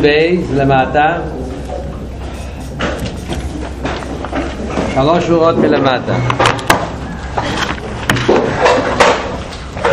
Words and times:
בייז 0.00 0.54
למטה 0.54 1.18
שלוש 4.94 5.24
שורות 5.24 5.56
מלמטה 5.56 6.14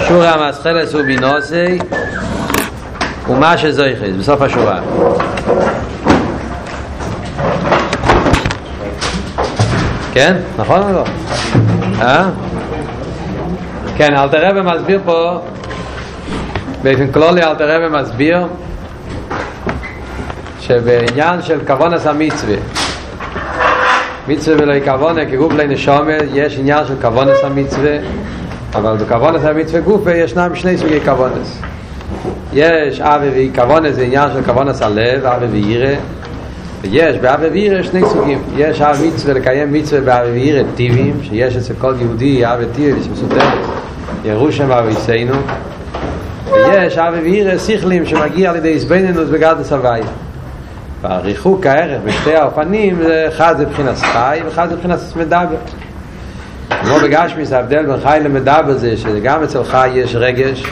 שורה 0.08 0.34
המסחלס 0.34 0.94
הוא 0.94 1.02
בינוסי 1.04 1.78
ומה 3.30 3.58
שזויכס 3.58 4.16
בסוף 4.20 4.41
השורה 4.41 4.80
כן? 10.14 10.36
נכון 10.58 10.82
או 10.82 10.92
לא? 10.92 11.04
אה? 12.02 12.30
כן, 13.98 14.16
אלתר 14.16 14.50
רבי 14.50 14.62
מסביר 14.62 15.00
פה 15.05 15.42
באופן 16.84 17.12
כלולי 17.12 17.44
אלתר 17.44 17.76
רבי 17.76 18.02
מסביר 18.02 18.48
שבעניין 20.67 21.41
של 21.41 21.59
כוונס 21.67 22.07
המצווה 22.07 22.55
מצווה. 24.27 24.58
ולא 24.63 24.73
כוונה 24.85 25.25
כגוף 25.25 25.53
לא 25.53 25.63
נשומה 25.63 26.13
יש 26.34 26.58
עניין 26.59 26.85
של 26.85 26.94
כוונס 27.02 27.44
המצווה 27.44 27.98
אבל 28.75 28.98
בכוונס 28.98 29.44
המצווה 29.44 29.80
גופה 29.81 30.13
ישנם 30.13 30.55
שני 30.55 30.77
סוגי 30.77 31.02
כוונס. 31.02 31.61
יש 32.53 33.02
אבי 33.02 33.30
ואי 33.30 33.49
כוונס 33.55 33.95
זה 33.95 34.03
עניין 34.03 34.30
של 34.34 34.44
כוונס 34.44 34.81
הלב 34.81 35.25
אבי 35.25 35.45
ואירה 35.45 35.95
ויש 36.81 37.17
באבי 37.17 37.47
ואירה 37.47 37.84
שני 37.84 38.02
סוגים. 38.05 38.41
יש 38.58 38.81
אבי 38.81 39.08
מצווה 39.08 39.34
לקיים 39.34 39.73
מצווה 39.73 40.02
באבי 40.02 40.31
ואירה 40.31 40.61
טיבים 40.75 41.20
שיש 41.23 41.55
אצל 41.55 41.73
כל 41.81 41.94
יהודי 41.99 42.45
אבי 42.45 42.66
טיבי 42.75 43.03
שמסותר 43.03 43.47
ירושם 44.25 44.72
אבי 44.72 44.94
סיינו 44.94 45.36
ויש 46.52 46.97
אבי 46.97 47.20
ואירה 47.20 47.59
שיכלים 47.59 48.05
שמגיע 48.05 48.52
לידי 48.52 48.75
הסבינינוס 48.75 49.30
בגדת 49.30 49.66
סבי 49.66 50.02
והריחוק 51.02 51.66
הערך 51.66 52.02
בשתי 52.06 52.36
האופנים 52.36 53.00
אחד 53.28 53.58
זה 53.58 53.66
בחינת 53.66 53.98
חי 53.98 54.40
ואחד 54.45 54.70
זה 54.70 54.76
בחינת 54.76 55.00
מדבר. 55.16 55.58
כמו 56.70 56.95
בגשמיס 57.04 57.52
ההבדל 57.52 57.86
בין 57.86 58.00
חי 58.04 58.20
למדבר 58.23 58.73
זה 58.73 58.98
שגם 58.98 59.44
אצל 59.44 59.64
חי 59.64 59.89
יש 59.94 60.16
רגש 60.16 60.64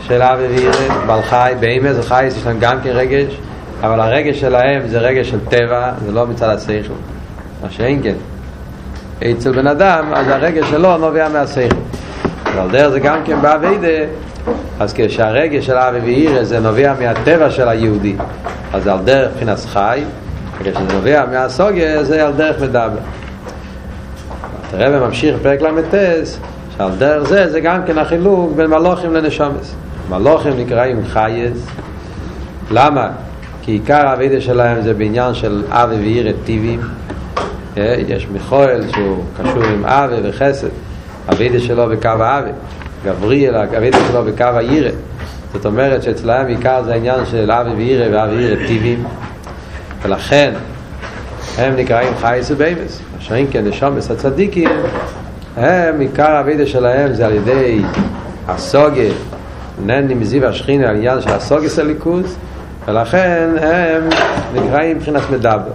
של 0.00 0.22
אבי 0.22 0.46
ואירה 0.46 1.04
בעל 1.06 1.22
חי 1.22 1.52
באמא 1.60 1.92
זה 1.92 2.02
חי 2.02 2.24
יש 2.24 2.46
להם 2.46 2.56
גם 2.60 2.76
כן 2.84 2.90
רגש 2.90 3.36
אבל 3.82 4.00
הרגש 4.00 4.40
שלהם 4.40 4.88
זה 4.88 4.98
רגש 4.98 5.30
של 5.30 5.38
טבע 5.48 5.92
זה 6.04 6.12
לא 6.12 6.26
מצד 6.26 6.48
השכל 6.48 6.92
מה 7.62 7.70
שאין 7.70 8.00
כן. 8.02 8.14
אצל 9.30 9.52
בן 9.52 9.66
אדם 9.66 10.04
אז 10.14 10.28
הרגש 10.28 10.70
שלו 10.70 10.96
נובע 10.98 11.28
מהשכל 11.28 11.76
אבל 12.44 12.70
דרך 12.70 12.88
זה 12.88 13.00
גם 13.00 13.18
כן 13.24 13.40
באביידה 13.40 14.04
אז 14.80 14.92
כשהרגש 14.96 15.66
של 15.66 15.76
אבי 15.76 15.98
ואירה 16.00 16.44
זה 16.44 16.60
נובע 16.60 16.94
מהטבע 17.00 17.50
של 17.50 17.68
היהודי. 17.68 18.16
אז 18.72 18.86
על 18.86 18.98
דרך 19.04 19.30
מבחינת 19.32 19.58
חי 19.58 20.02
כשזה 20.58 20.94
נובע 20.94 21.24
מהסוגיה 21.26 22.04
זה 22.04 22.26
על 22.26 22.32
דרך 22.32 22.62
מדבר. 22.62 22.98
הרב 24.72 25.06
ממשיך 25.06 25.36
פרק 25.42 25.60
למטס 25.60 26.38
שעל 26.76 26.90
דרך 26.98 27.28
זה 27.28 27.50
זה 27.50 27.60
גם 27.60 27.80
כן 27.86 27.98
החילוק 27.98 28.52
בין 28.56 28.66
מלוכים 28.66 29.14
לנשומס. 29.14 29.74
מלוכים 30.10 30.52
נקראים 30.58 31.04
חייס 31.06 31.66
למה? 32.70 33.08
כי 33.62 33.72
עיקר 33.72 34.08
הווידה 34.08 34.40
שלהם 34.40 34.82
זה 34.82 34.94
בעניין 34.94 35.34
של 35.34 35.64
אבי 35.70 35.94
ואירה 35.94 36.30
טיבים. 36.44 36.80
יש 37.76 38.26
מיכואל 38.32 38.82
שהוא 38.94 39.24
קשור 39.42 39.64
עם 39.64 39.84
אבי 39.84 40.14
וחסד. 40.22 40.68
הווידה 41.28 41.60
שלו 41.60 41.88
בקו 41.88 42.08
האבי 42.08 42.50
גבריאל, 43.04 43.54
הווידה 43.54 43.98
שלו 44.08 44.24
בקו 44.24 44.44
האירה 44.44 44.90
זאת 45.52 45.66
אומרת 45.66 46.02
שאצלהם 46.02 46.46
עיקר 46.46 46.82
זה 46.84 46.92
העניין 46.92 47.26
של 47.26 47.50
אבי 47.50 47.70
ואירה 47.76 48.06
ואבי 48.10 48.36
ואירה 48.36 48.66
טיבים 48.66 49.04
ולכן 50.02 50.52
הם 51.58 51.76
נקראים 51.76 52.12
חייס 52.20 52.50
וביימס. 52.50 53.00
מה 53.14 53.20
שאין 53.20 53.46
כן 53.50 53.64
נשומס 53.66 54.10
הצדיקים 54.10 54.68
הם 55.56 56.00
עיקר 56.00 56.36
הווידה 56.36 56.66
שלהם 56.66 57.12
זה 57.12 57.26
על 57.26 57.32
ידי 57.32 57.82
הסוגה. 58.48 59.08
נני 59.84 60.14
מזיו 60.14 60.46
השכינה 60.46 60.88
על 60.88 60.96
עניין 60.96 61.20
של 61.20 61.30
הסוגה 61.30 61.68
סליקוס 61.68 62.36
ולכן 62.88 63.48
הם 63.60 64.08
נקראים 64.54 64.96
מבחינת 64.96 65.22
מדבר. 65.30 65.72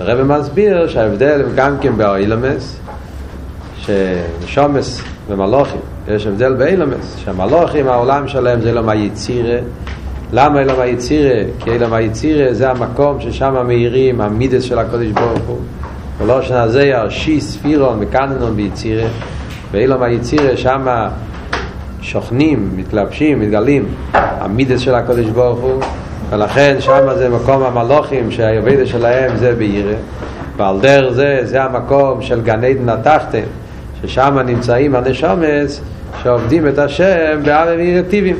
הרב 0.00 0.22
מסביר 0.22 0.88
שההבדל 0.88 1.42
גם 1.54 1.76
כן 1.80 1.96
באוילמס 1.96 2.76
שנשומס 3.76 5.02
ומלוכים 5.28 5.80
יש 6.08 6.26
הבדל 6.26 6.54
באילמס 6.54 7.16
שהמלוכים 7.24 7.88
העולם 7.88 8.28
שלהם 8.28 8.60
זה 8.60 8.72
לא 8.72 8.82
מהיצירה 8.82 9.58
למה 10.32 10.60
אילם 10.60 10.80
היצירה? 10.80 11.40
כי 11.60 11.70
אילם 11.70 11.92
היצירה 11.92 12.54
זה 12.54 12.70
המקום 12.70 13.20
ששם 13.20 13.66
מאירים 13.66 14.20
המידס 14.20 14.62
של 14.62 14.78
הקודש 14.78 15.10
ברוך 15.10 15.42
הוא. 15.46 15.58
ולא 16.18 16.42
שנה 16.42 16.68
זה 16.68 16.82
ירשי 16.82 17.40
ספירון 17.40 18.00
מקננון 18.00 18.56
ביצירה. 18.56 19.08
ואילם 19.72 20.02
היצירה 20.02 20.56
שם 20.56 20.86
שוכנים, 22.00 22.70
מתלבשים, 22.76 23.40
מתגלים 23.40 23.84
המידס 24.14 24.80
של 24.80 24.94
הקודש 24.94 25.26
ברוך 25.26 25.60
הוא. 25.60 25.82
ולכן 26.30 26.76
שם 26.80 27.08
זה 27.16 27.28
מקום 27.28 27.62
המלוכים 27.62 28.30
שהעבודה 28.30 28.86
שלהם 28.86 29.36
זה 29.36 29.54
בעירה. 29.54 29.96
ועל 30.56 30.80
דרך 30.80 31.12
זה, 31.12 31.40
זה 31.42 31.62
המקום 31.62 32.22
של 32.22 32.40
גן 32.40 32.64
עדן 32.64 32.88
התחתן 32.88 33.44
ששם 34.04 34.38
נמצאים 34.46 34.94
הנשומס 34.94 35.80
שעובדים 36.22 36.68
את 36.68 36.78
השם 36.78 37.40
בערב 37.44 37.78
עירטיבים 37.78 38.36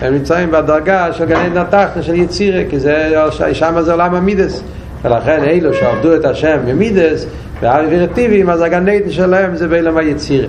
הם 0.00 0.14
נמצאים 0.14 0.50
בדרגה 0.50 1.12
של 1.12 1.24
גן 1.24 1.36
עדן 1.36 1.56
התחתן 1.56 2.02
של 2.02 2.14
יצירה 2.14 2.62
כי 2.70 2.80
זה, 2.80 3.14
שם 3.52 3.80
זה 3.80 3.92
עולם 3.92 4.14
המידס. 4.14 4.62
ולכן 5.04 5.44
אלו 5.44 5.74
שעובדו 5.74 6.14
את 6.14 6.24
השם 6.24 6.58
במידס 6.66 7.26
בערב 7.60 7.90
עירטיבים 7.90 8.50
אז 8.50 8.62
עדן 8.62 9.10
שלהם 9.10 9.56
זה 9.56 9.68
בעולם 9.68 9.96
היצירה. 9.96 10.46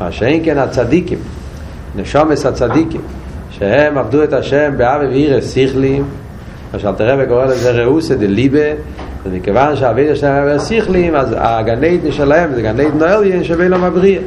מה 0.00 0.12
שאין 0.12 0.44
כן 0.44 0.58
הצדיקים 0.58 1.18
נשומס 1.96 2.46
הצדיקים 2.46 3.00
שהם 3.50 3.98
עבדו 3.98 4.24
את 4.24 4.32
השם 4.32 4.72
באבי 4.76 5.06
ואירס 5.06 5.44
סיכלים 5.44 6.04
מה 6.72 6.78
שאלת 6.78 7.00
רבי 7.00 7.26
קורא 7.26 7.44
לזה 7.44 7.70
ראוסה 7.70 8.14
דליבה 8.14 8.72
ומכיוון 9.26 9.76
שהאבידה 9.76 10.16
שלהם 10.16 10.46
היה 10.46 10.58
סיכלים 10.58 11.16
אז 11.16 11.34
הגנית 11.38 12.00
שלהם 12.10 12.54
זה 12.54 12.62
גנית 12.62 12.94
נועליין 12.94 13.44
שווה 13.44 13.68
לו 13.68 13.78
מבריא 13.78 14.18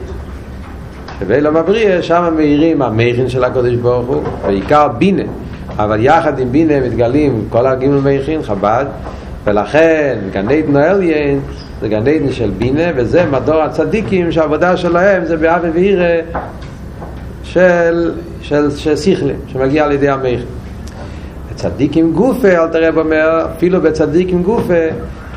שווה 1.20 1.40
לו 1.40 1.52
מבריא 1.52 2.02
שם 2.02 2.34
מאירים 2.38 2.82
המכין 2.82 3.30
של 3.30 3.44
הקודש 3.44 3.76
ברוך 3.76 4.08
הוא 4.08 4.24
בעיקר 4.48 4.88
בינה 4.88 5.24
אבל 5.78 5.98
יחד 6.00 6.40
עם 6.40 6.52
בינה 6.52 6.80
מתגלים 6.80 7.46
כל 7.50 7.68
הגימל 7.68 8.00
מכין 8.00 8.44
חב"ד 8.44 8.86
ולכן 9.44 10.18
גנית 10.32 10.70
נועליין 10.70 11.40
זה 11.82 11.88
גנית 11.88 12.22
של 12.32 12.52
בינה 12.58 12.84
וזה 12.96 13.26
מדור 13.26 13.62
הצדיקים 13.62 14.32
שהעבודה 14.32 14.78
שלהם 14.78 15.26
זה 15.26 15.38
באבי 15.38 15.70
ואירה 15.70 16.16
של, 17.44 18.12
של, 18.42 18.72
של 18.72 18.96
שיחלה, 18.96 19.34
שמגיע 19.48 19.86
על 19.86 19.92
ידי 19.92 20.10
המכר. 20.10 20.61
בצדיק 21.62 21.98
עם 21.98 22.12
גופה, 22.12 22.48
אל 22.48 22.68
תראה 22.68 22.90
אומר, 22.98 23.46
אפילו 23.56 23.82
בצדיק 23.82 24.30
עם 24.30 24.44
גופה, 24.44 24.74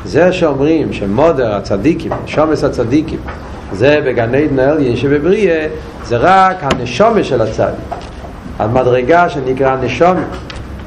זה 0.05 0.33
שאומרים 0.33 0.93
שמודר 0.93 1.55
הצדיקים, 1.55 2.11
שומס 2.25 2.63
הצדיקים, 2.63 3.19
זה 3.73 4.01
בגן 4.05 4.35
עדן 4.35 4.59
העליין 4.59 4.95
שבבריאה, 4.95 5.67
זה 6.05 6.17
רק 6.17 6.55
הנשומה 6.61 7.23
של 7.23 7.41
הצדיק. 7.41 7.95
המדרגה 8.59 9.29
שנקרא 9.29 9.75
נשומה. 9.83 10.23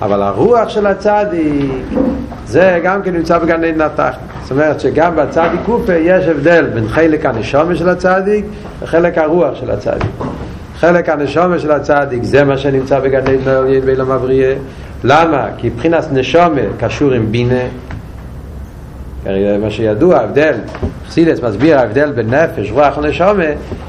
אבל 0.02 0.22
הרוח 0.22 0.68
של 0.68 0.86
הצדיק, 0.86 1.70
זה 2.46 2.80
גם 2.84 3.02
כן 3.02 3.14
נמצא 3.14 3.38
בגן 3.38 3.64
עדן 3.64 3.80
התחת. 3.80 4.18
זאת 4.42 4.50
אומרת 4.50 4.80
שגם 4.80 5.16
בצדיק 5.16 5.60
גופה 5.66 5.94
יש 5.94 6.24
הבדל 6.24 6.66
בין 6.74 6.88
חלק 6.88 7.26
הנשומה 7.26 7.74
של 7.74 7.88
הצדיק 7.88 8.44
וחלק 8.82 9.18
הרוח 9.18 9.54
של 9.54 9.70
הצדיק. 9.70 10.12
חלק 10.76 11.08
הנשומה 11.08 11.58
של 11.58 11.70
הצדיק 11.70 12.22
זה 12.22 12.44
מה 12.44 12.58
שנמצא 12.58 13.00
בגן 13.00 13.18
עדן 13.18 13.48
העליין 13.48 13.82
ואילם 13.84 14.10
אבריה 14.10 14.54
למה? 15.04 15.46
כי 15.56 15.68
מבחינת 15.68 16.04
נשומה 16.12 16.60
קשור 16.78 17.12
עם 17.12 17.32
בינה. 17.32 17.64
מה 19.60 19.70
שידוע 19.70 20.16
ההבדל 20.16 20.54
חסידס 21.08 21.40
מסביר 21.42 21.78
ההבדל 21.78 22.12
בין 22.12 22.34
נפש 22.34 22.70
רוח 22.70 22.98
ונשומה 22.98 23.44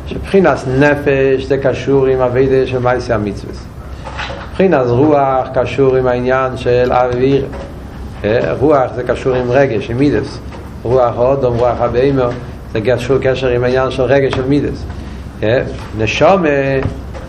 שבחינת 0.07 0.57
נפש 0.79 1.43
זה 1.43 1.57
קשור 1.57 2.05
עם 2.05 2.21
הווידה 2.21 2.67
של 2.67 2.79
מייסי 2.79 3.13
המצווה. 3.13 3.53
מבחינת 4.51 4.85
רוח 4.87 5.47
קשור 5.53 5.95
עם 5.95 6.07
העניין 6.07 6.57
של 6.57 6.91
אוויר 6.91 7.45
רוח 8.59 8.93
זה 8.95 9.03
קשור 9.03 9.35
עם 9.35 9.51
רגש, 9.51 9.89
עם 9.89 9.97
מידס. 9.97 10.39
רוח 10.83 11.17
האודום, 11.17 11.57
רוח 11.57 11.81
הבאימר 11.81 12.29
זה 12.73 12.81
קשור 12.81 13.17
קשר 13.21 13.47
עם 13.47 13.63
העניין 13.63 13.91
של 13.91 14.03
רגש 14.03 14.33
של 14.35 14.45
מידס. 14.45 14.85
נשום 15.97 16.43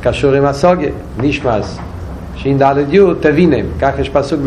קשור 0.02 0.34
עם 0.34 0.44
הסוגיה 0.44 0.90
נשמס 1.18 1.78
דלת 2.58 2.86
יוד 2.90 3.16
תבינם 3.20 3.66
כך 3.80 3.98
יש 3.98 4.08
פסוק 4.08 4.40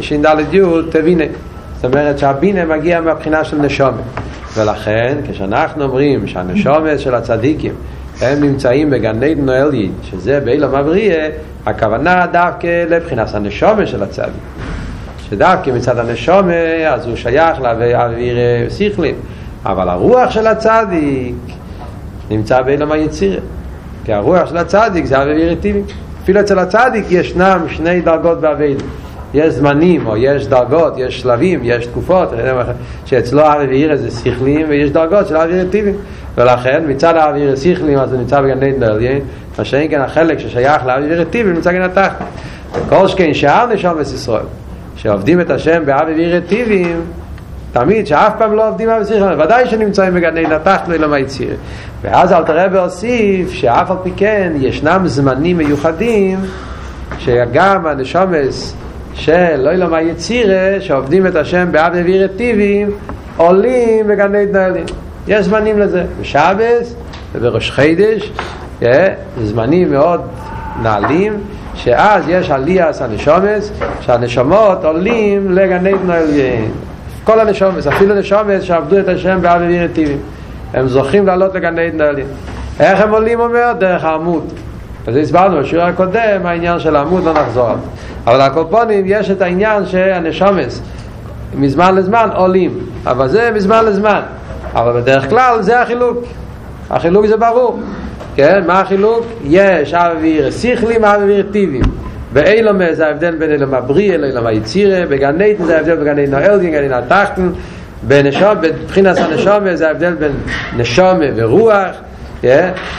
שין 0.00 0.22
דלת 0.22 0.52
יוד 0.52 0.88
תבינם 0.90 1.32
זאת 1.76 1.84
אומרת 1.84 2.18
שהבינה 2.18 2.64
מגיע 2.64 3.00
מהבחינה 3.00 3.44
של 3.44 3.56
נשום 3.56 3.94
ולכן 4.56 5.18
כשאנחנו 5.30 5.84
אומרים 5.84 6.26
שהנשום 6.26 6.84
של 6.98 7.14
הצדיקים 7.14 7.72
הם 8.20 8.40
נמצאים 8.44 8.90
בגן 8.90 9.22
עדן 9.22 9.48
עליין, 9.48 9.92
שזה 10.02 10.40
באילם 10.40 10.74
אבריה, 10.74 11.28
הכוונה 11.66 12.26
דווקא 12.32 12.84
לבחינת 12.88 13.34
הנשומה 13.34 13.86
של 13.86 14.02
הצדיק. 14.02 14.34
שדווקא 15.30 15.70
מצד 15.70 15.98
הנשומה, 15.98 16.86
אז 16.88 17.06
הוא 17.06 17.16
שייך 17.16 17.60
לאוויר 17.60 18.36
שכלים. 18.78 19.14
אבל 19.66 19.88
הרוח 19.88 20.30
של 20.30 20.46
הצדיק 20.46 21.34
נמצא 22.30 22.62
באילם 22.62 22.92
היצירה. 22.92 23.40
כי 24.08 24.12
הרוח 24.12 24.48
של 24.48 24.56
הצדיק 24.56 25.04
זה 25.04 25.22
אוויר 25.22 25.54
טבעי. 25.54 25.82
אפילו 26.22 26.40
אצל 26.40 26.58
הצדיק 26.58 27.04
ישנם 27.10 27.66
שני 27.68 28.00
דרגות 28.00 28.40
באוויר. 28.40 28.78
יש 29.34 29.54
זמנים, 29.54 30.06
או 30.06 30.16
יש 30.16 30.46
דרגות, 30.46 30.94
יש 30.96 31.20
שלבים, 31.20 31.60
יש 31.62 31.86
תקופות, 31.86 32.28
שאצלו 33.04 33.40
האוויר 33.40 33.96
זה 33.96 34.10
שכלים 34.10 34.66
ויש 34.68 34.90
דרגות 34.90 35.26
של 35.26 35.36
האוויר 35.36 35.64
טבעי. 35.70 35.92
ולכן 36.34 36.84
מצד 36.86 37.16
האוויר 37.16 37.56
שכלים 37.56 37.98
אז 37.98 38.12
הוא 38.12 38.20
נמצא 38.20 38.40
בגן 38.40 38.62
עדן 38.62 38.82
עליין, 38.82 39.20
מה 39.58 39.64
שאין 39.64 39.90
כן 39.90 40.00
החלק 40.00 40.38
ששייך 40.38 40.86
לאוויר 40.86 41.24
טבעי 41.24 41.52
נמצא 41.52 41.72
גן 41.72 41.82
התחת. 41.82 42.24
וכל 42.74 43.08
שכן 43.08 43.34
שאר 43.34 43.66
נשום 43.66 44.00
ישראל, 44.00 44.46
שעובדים 44.96 45.40
את 45.40 45.50
השם 45.50 45.82
באוויר 45.86 46.40
טבעיים, 46.40 47.00
תמיד, 47.72 48.06
שאף 48.06 48.32
פעם 48.38 48.52
לא 48.52 48.68
עובדים 48.68 48.88
על 48.88 49.04
שכלים, 49.04 49.40
ודאי 49.40 49.66
שנמצאים 49.66 50.14
בגן 50.14 50.36
עדן 50.36 50.52
התחת 50.52 50.88
לא 50.88 51.14
היציר. 51.14 51.54
ואז 52.02 52.32
אל 52.32 52.44
תראה 52.44 52.66
והוסיף 52.72 53.50
שאף 53.50 53.90
על 53.90 53.96
פי 54.02 54.10
כן 54.16 54.52
ישנם 54.56 55.02
זמנים 55.04 55.56
מיוחדים 55.56 56.38
שגם 57.18 57.86
הנשומס 57.86 58.74
של 59.14 59.56
לא 59.56 59.70
ילמה 59.70 59.96
היצירה 59.96 60.80
שעובדים 60.80 61.26
את 61.26 61.36
השם 61.36 61.72
באב 61.72 61.94
אוויר 61.94 62.26
טבעיים 62.26 62.90
עולים 63.36 64.10
עדן 64.10 64.56
עליין. 64.56 64.86
יש 65.28 65.46
זמנים 65.46 65.78
לזה, 65.78 66.04
בשבס 66.20 66.94
ובראש 67.32 67.70
חידש, 67.70 68.32
זמנים 69.42 69.90
מאוד 69.90 70.20
נעלים, 70.82 71.32
שאז 71.74 72.24
יש 72.28 72.50
עליאס 72.50 73.02
הנשומס, 73.02 73.72
שהנשומות 74.00 74.84
עולים 74.84 75.58
עדן 75.58 76.10
עליין. 76.10 76.70
כל 77.28 77.40
הנשומס, 77.40 77.86
אפילו 77.86 78.14
נשומס 78.14 78.62
שעבדו 78.62 78.98
את 78.98 79.08
השם 79.08 79.38
באב 79.42 79.62
אוויר 79.62 79.88
טבעיים. 79.92 80.18
הם 80.74 80.88
זוכים 80.88 81.26
לעלות 81.26 81.54
לגן 81.54 81.78
עדן 81.78 82.00
עליין. 82.00 82.26
איך 82.80 83.00
הם 83.00 83.10
עולים 83.10 83.40
אומר? 83.40 83.72
דרך 83.78 84.04
העמוד. 84.04 84.44
אז 85.06 85.16
הסברנו 85.16 85.60
בשיעור 85.60 85.84
הקודם 85.84 86.40
העניין 86.44 86.78
של 86.78 86.96
העמוד 86.96 87.24
לא 87.24 87.32
נחזור 87.32 87.66
עליו. 87.66 87.78
אבל 88.26 88.40
הקופונים 88.40 89.04
יש 89.06 89.30
את 89.30 89.42
העניין 89.42 89.86
שהנשומס 89.86 90.82
מזמן 91.54 91.94
לזמן 91.94 92.28
עולים, 92.34 92.78
אבל 93.06 93.28
זה 93.28 93.50
מזמן 93.54 93.84
לזמן. 93.84 94.20
אבל 94.74 95.00
בדרך 95.00 95.28
כלל 95.30 95.62
זה 95.62 95.82
החילוק. 95.82 96.18
החילוק 96.90 97.26
זה 97.26 97.36
ברור. 97.36 97.80
כן, 98.36 98.64
מה 98.66 98.80
החילוק? 98.80 99.26
יש 99.44 99.94
אוויר 99.94 100.50
שכלים, 100.50 101.04
אוויר 101.04 101.46
טיביים. 101.52 101.84
באילומה 102.32 102.94
זה 102.94 103.06
ההבדל 103.06 103.34
בין 103.34 103.52
אילום 103.52 103.74
הבריא 103.74 104.16
לאילום 104.16 104.46
היצירה, 104.46 105.06
בגן 105.06 105.42
עדן 105.42 105.64
זה 105.64 105.76
ההבדל 105.76 105.96
בגן 105.96 106.18
עדן 106.18 106.34
האלגין, 106.34 106.70
גן 106.72 106.84
עדן 106.84 106.92
התחתן, 106.92 107.50
בבחינת 108.06 109.16
הנשומה 109.18 109.76
זה 109.76 109.88
ההבדל 109.88 110.14
בין 110.14 110.32
נשומה 110.76 111.24
ורוח, 111.36 111.90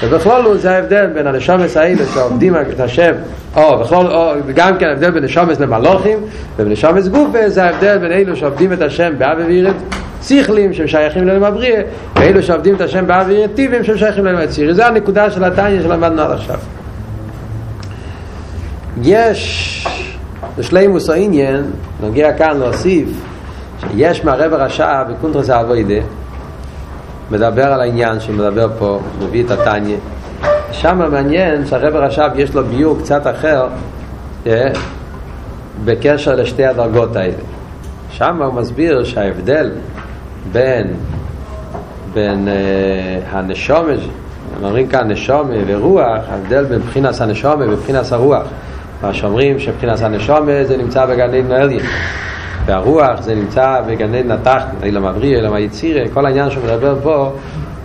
ובכלול 0.04 0.58
זה 0.58 0.72
ההבדל 0.72 1.08
בין 1.14 1.28
הנשומס 1.28 1.78
האלה 1.78 2.06
שעובדים 2.14 2.56
את 2.56 2.80
השם, 2.80 3.12
או 3.56 3.80
בכלול, 3.80 4.08
או 4.08 4.34
גם 4.56 4.78
כן 4.78 4.86
ההבדל 4.86 5.12
בין 5.12 5.24
נשומס 5.24 5.60
למלוכים, 5.60 6.18
ובנשומס 6.58 7.08
גופה 7.08 7.50
זה 7.50 7.64
ההבדל 7.64 7.98
בין 7.98 8.12
אלו 8.12 8.36
שעובדים 8.36 8.74
את 8.74 8.82
השם 8.82 9.14
באב 9.18 9.38
ואירת 9.48 9.76
שכלים 10.24 10.74
שהם 10.74 10.88
שייכים 10.88 11.28
להם 11.28 11.44
הבריא, 11.44 11.78
ואלו 12.16 12.44
שעובדים 12.44 12.76
את 12.76 12.82
השם 12.82 13.08
באב 13.08 13.28
ואירת 13.28 13.50
טיבים 13.56 13.84
שהם 13.84 13.98
שייכים 13.98 14.26
להם 14.26 14.38
הצירי. 14.38 14.74
זה 14.74 14.88
הנקודה 14.88 15.32
של 15.32 15.44
הטניה 15.44 15.82
שלמדנו 15.82 16.22
עד 16.22 16.32
עכשיו. 16.32 16.58
יש 19.04 19.88
בשלימוס 20.58 21.10
העניין, 21.10 21.72
נוגע 22.02 22.34
כאן 22.34 22.58
להוסיף, 22.58 23.10
שיש 23.80 24.26
מהרב 24.26 24.54
הרשע 24.54 25.04
בקונטרס 25.04 25.50
האבוידה, 25.50 26.06
מדבר 27.32 27.66
על 27.66 27.82
העניין 27.82 28.20
שמדבר 28.20 28.68
פה, 28.80 29.00
מביא 29.20 29.44
את 29.44 29.52
הטניה. 29.52 29.98
שם 30.72 31.12
מעניין 31.12 31.66
שהרב 31.66 31.96
הרש"ב 31.96 32.30
יש 32.36 32.56
לו 32.56 32.64
ביור 32.66 33.00
קצת 33.00 33.28
אחר 33.28 33.68
אה, 34.48 34.72
בקשר 35.86 36.36
לשתי 36.36 36.66
הדרגות 36.66 37.16
האלה. 37.16 37.34
שם 38.12 38.42
הוא 38.42 38.54
מסביר 38.54 39.04
שההבדל 39.04 39.72
בין, 40.52 40.94
בין 42.14 42.48
אה, 42.48 43.20
הנשומה, 43.32 43.94
אומרים 44.64 44.88
כאן 44.88 45.12
נשומה 45.12 45.54
ורוח, 45.68 46.22
ההבדל 46.30 46.66
בין 46.66 46.80
בחינס 46.80 47.22
הנשומה 47.22 47.66
ובחינס 47.70 48.14
הרוח. 48.14 48.44
מה 49.04 49.14
שאומרים 49.14 49.60
שבחינס 49.60 50.02
הנשומה 50.02 50.64
זה 50.64 50.78
נמצא 50.78 51.06
בגן 51.06 51.52
עדן. 51.52 51.78
והרוח 52.66 53.22
זה 53.22 53.36
נמצא 53.36 53.82
בגן 53.88 54.16
עדן 54.16 54.32
התחתן, 54.32 54.76
אילם 54.84 55.06
הבריא, 55.06 55.38
אילם 55.38 55.54
היצירה, 55.54 56.02
כל 56.14 56.26
העניין 56.26 56.50
שהוא 56.50 56.64
מדבר 56.64 56.96
פה, 57.04 57.32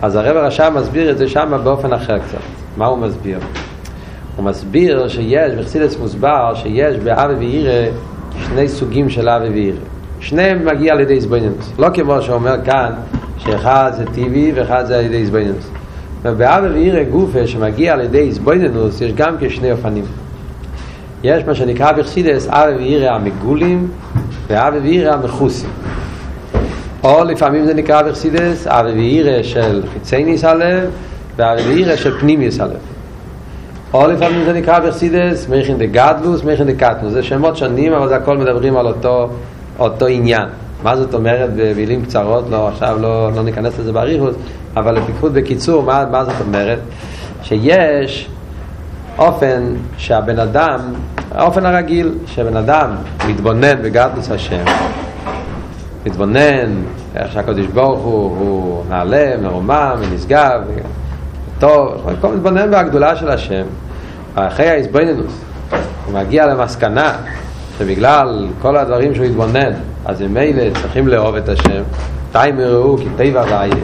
אז 0.01 0.15
הרב 0.15 0.37
הרשע 0.37 0.69
מסביר 0.69 1.11
את 1.11 1.17
זה 1.17 1.27
שם 1.27 1.59
באופן 1.63 1.93
אחר 1.93 2.19
קצת. 2.19 2.37
מה 2.77 2.85
הוא 2.85 2.97
מסביר? 2.97 3.39
הוא 4.35 4.45
מסביר 4.45 5.07
שיש, 5.07 5.53
בחסידס 5.53 5.97
מוסבר, 5.99 6.53
שיש 6.55 6.97
באבי 6.97 7.35
ואירא 7.35 7.91
שני 8.47 8.67
סוגים 8.67 9.09
של 9.09 9.29
אבי 9.29 9.49
ואירא. 9.49 9.77
שניהם 10.19 10.65
מגיע 10.65 10.93
על 10.93 10.99
ידי 10.99 11.19
זבנינוס. 11.19 11.71
לא 11.79 11.87
כמו 11.93 12.21
שאומר 12.21 12.55
כאן, 12.65 12.91
שאחד 13.37 13.91
זה 13.97 14.05
טבעי 14.05 14.51
ואחד 14.55 14.85
זה 14.85 14.97
על 14.97 15.05
ידי 15.05 15.25
זבנינוס. 15.25 15.69
ובאבי 16.21 16.67
ואירא 16.67 17.03
גופה 17.03 17.47
שמגיע 17.47 17.93
על 17.93 18.01
ידי 18.01 18.31
זבנינוס, 18.31 19.01
יש 19.01 19.13
גם 19.13 19.35
כשני 19.39 19.71
אופנים. 19.71 20.05
יש 21.25 21.43
מה 21.43 21.55
שנקרא 21.55 21.91
בחסידס 21.91 22.47
אבי 22.49 22.75
ואירא 22.75 23.09
המגולים 23.09 23.87
ואבי 24.47 24.79
ואירא 24.79 25.13
המכוסים. 25.13 25.69
או 27.03 27.23
לפעמים 27.23 27.65
זה 27.65 27.73
נקרא 27.73 28.01
בחסידס 28.01 28.67
אבי 28.67 28.91
ואירא 28.91 29.43
של 29.43 29.83
חיצי 29.93 30.23
ניס 30.23 30.43
הלב 30.43 30.89
ואבי 31.35 31.61
ואירא 31.63 31.95
של 31.95 32.19
פנימיוס 32.19 32.59
הלב. 32.59 32.77
או 33.93 34.07
לפעמים 34.07 34.45
זה 34.45 34.53
נקרא 34.53 34.79
בחסידס 34.79 35.49
מייכין 35.49 35.77
דה 35.77 35.85
גדלוס, 35.85 36.43
מייכין 36.43 36.67
דה 36.67 36.73
קטנוס. 36.73 37.13
זה 37.13 37.23
שמות 37.23 37.57
שונים 37.57 37.93
אבל 37.93 38.07
זה 38.07 38.15
הכל 38.15 38.37
מדברים 38.37 38.77
על 38.77 38.87
אותו, 38.87 39.29
אותו 39.79 40.05
עניין. 40.05 40.47
מה 40.83 40.97
זאת 40.97 41.13
אומרת 41.13 41.49
במילים 41.55 42.05
קצרות, 42.05 42.45
לא, 42.49 42.67
עכשיו 42.67 42.97
לא, 43.01 43.31
לא 43.35 43.43
ניכנס 43.43 43.79
לזה 43.79 43.91
באריכות, 43.91 44.35
אבל 44.75 44.95
לפיקחות 44.97 45.33
בקיצור, 45.33 45.83
מה, 45.83 46.05
מה 46.11 46.25
זאת 46.25 46.41
אומרת? 46.47 46.79
שיש 47.43 48.27
אופן 49.17 49.73
שהבן 49.97 50.39
אדם, 50.39 50.79
האופן 51.31 51.65
הרגיל, 51.65 52.11
שבן 52.27 52.57
אדם 52.57 52.89
מתבונן 53.27 53.81
בגדלוס 53.81 54.31
השם, 54.31 54.63
מתבונן 56.05 56.83
איך 57.15 57.31
שהקדוש 57.31 57.65
ברוך 57.67 57.99
הוא, 57.99 58.37
הוא 58.37 58.83
נעלה, 58.89 59.37
מרומם, 59.41 59.95
ונשגב, 59.99 60.61
טוב, 61.59 62.07
כל 62.21 62.27
מתבונן 62.27 62.71
בהגדולה 62.71 63.15
של 63.15 63.29
השם, 63.29 63.63
אחרי 64.35 64.69
ההסבוננוס, 64.69 65.41
הוא 66.05 66.13
מגיע 66.13 66.45
למסקנה 66.45 67.13
שבגלל 67.79 68.47
כל 68.61 68.77
הדברים 68.77 69.15
שהוא 69.15 69.25
התבונן, 69.25 69.71
אז 70.05 70.21
ממילא 70.21 70.63
צריכים 70.81 71.07
לאהוב 71.07 71.35
את 71.35 71.49
השם, 71.49 71.83
תיים 72.31 72.59
יראו 72.59 72.97
כי 72.97 73.07
טבע 73.17 73.43
ואיה, 73.49 73.75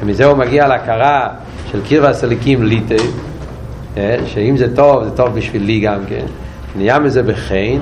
ומזה 0.00 0.24
הוא 0.24 0.38
מגיע 0.38 0.68
להכרה 0.68 1.28
של 1.72 1.80
קרבה 1.88 2.12
סליקים 2.12 2.62
ליטי, 2.62 2.96
שאם 4.26 4.56
זה 4.56 4.76
טוב, 4.76 5.04
זה 5.04 5.10
טוב 5.10 5.34
בשבילי 5.34 5.80
גם 5.80 5.98
כן, 6.08 6.24
נהיה 6.76 6.98
מזה 6.98 7.22
בחן 7.22 7.78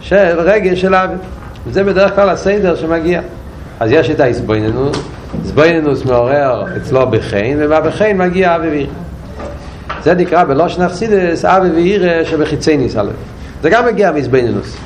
של 0.00 0.40
רגש 0.40 0.80
של 0.80 0.94
אבי. 0.94 1.14
וזה 1.66 1.84
בדרך 1.84 2.14
כלל 2.14 2.28
הסדר 2.28 2.76
שמגיע. 2.76 3.20
אז 3.80 3.90
יש 3.92 4.10
את 4.10 4.20
ההסבויננוס, 4.20 4.98
הסבויננוס 5.44 6.04
מעורר 6.04 6.64
אצלו 6.76 7.06
בחן, 7.10 7.56
ובחן 7.58 8.16
מגיע 8.16 8.56
אבי. 8.56 8.86
זה 10.02 10.14
נקרא 10.14 10.44
בלושן 10.44 10.82
אכסידס 10.82 11.44
אבי 11.44 11.70
ואיר 11.70 12.24
שבחיצי 12.24 12.76
ניס 12.76 12.96
הלב. 12.96 13.12
זה 13.62 13.70
גם 13.70 13.86
מגיע 13.86 14.12
מהסבויננוס. 14.12 14.76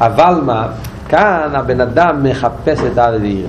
אבל 0.00 0.40
מה, 0.44 0.68
כאן 1.08 1.48
הבן 1.52 1.80
אדם 1.80 2.22
מחפש 2.22 2.78
את 2.92 2.98
אבי 2.98 3.18
ואיר. 3.18 3.46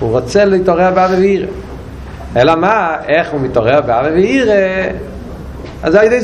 הוא 0.00 0.10
רוצה 0.10 0.44
להתעורר 0.44 0.90
באבי 0.94 1.14
ואיר. 1.14 1.46
אלא 2.36 2.56
מה, 2.56 2.96
איך 3.06 3.30
הוא 3.30 3.40
מתעורר 3.40 3.80
באבי 3.80 4.08
ואיר? 4.08 4.50
אז 5.82 5.92
זה 5.92 6.00
על 6.00 6.06
ידי 6.06 6.20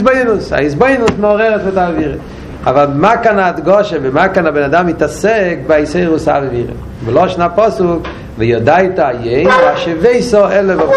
מעוררת 1.18 1.61
את 1.68 1.76
האוויר. 1.76 2.18
אבל 2.66 2.87
מה 2.94 3.16
כאן 3.16 3.38
הדגושה 3.38 3.96
ומה 4.02 4.28
כאן 4.28 4.46
הבן 4.46 4.62
אדם 4.62 4.87
מתעסק 4.87 5.56
באיסאירוס 5.66 6.28
האוויר 6.28 6.66
ולא 7.04 7.28
שנה 7.28 7.49
פוסוק 7.49 8.02
ויודע 8.38 8.78
איתה 8.78 9.08
יין 9.20 9.49
והשוויסו 9.49 10.49
אלה 10.49 10.75
ובו 10.76 10.92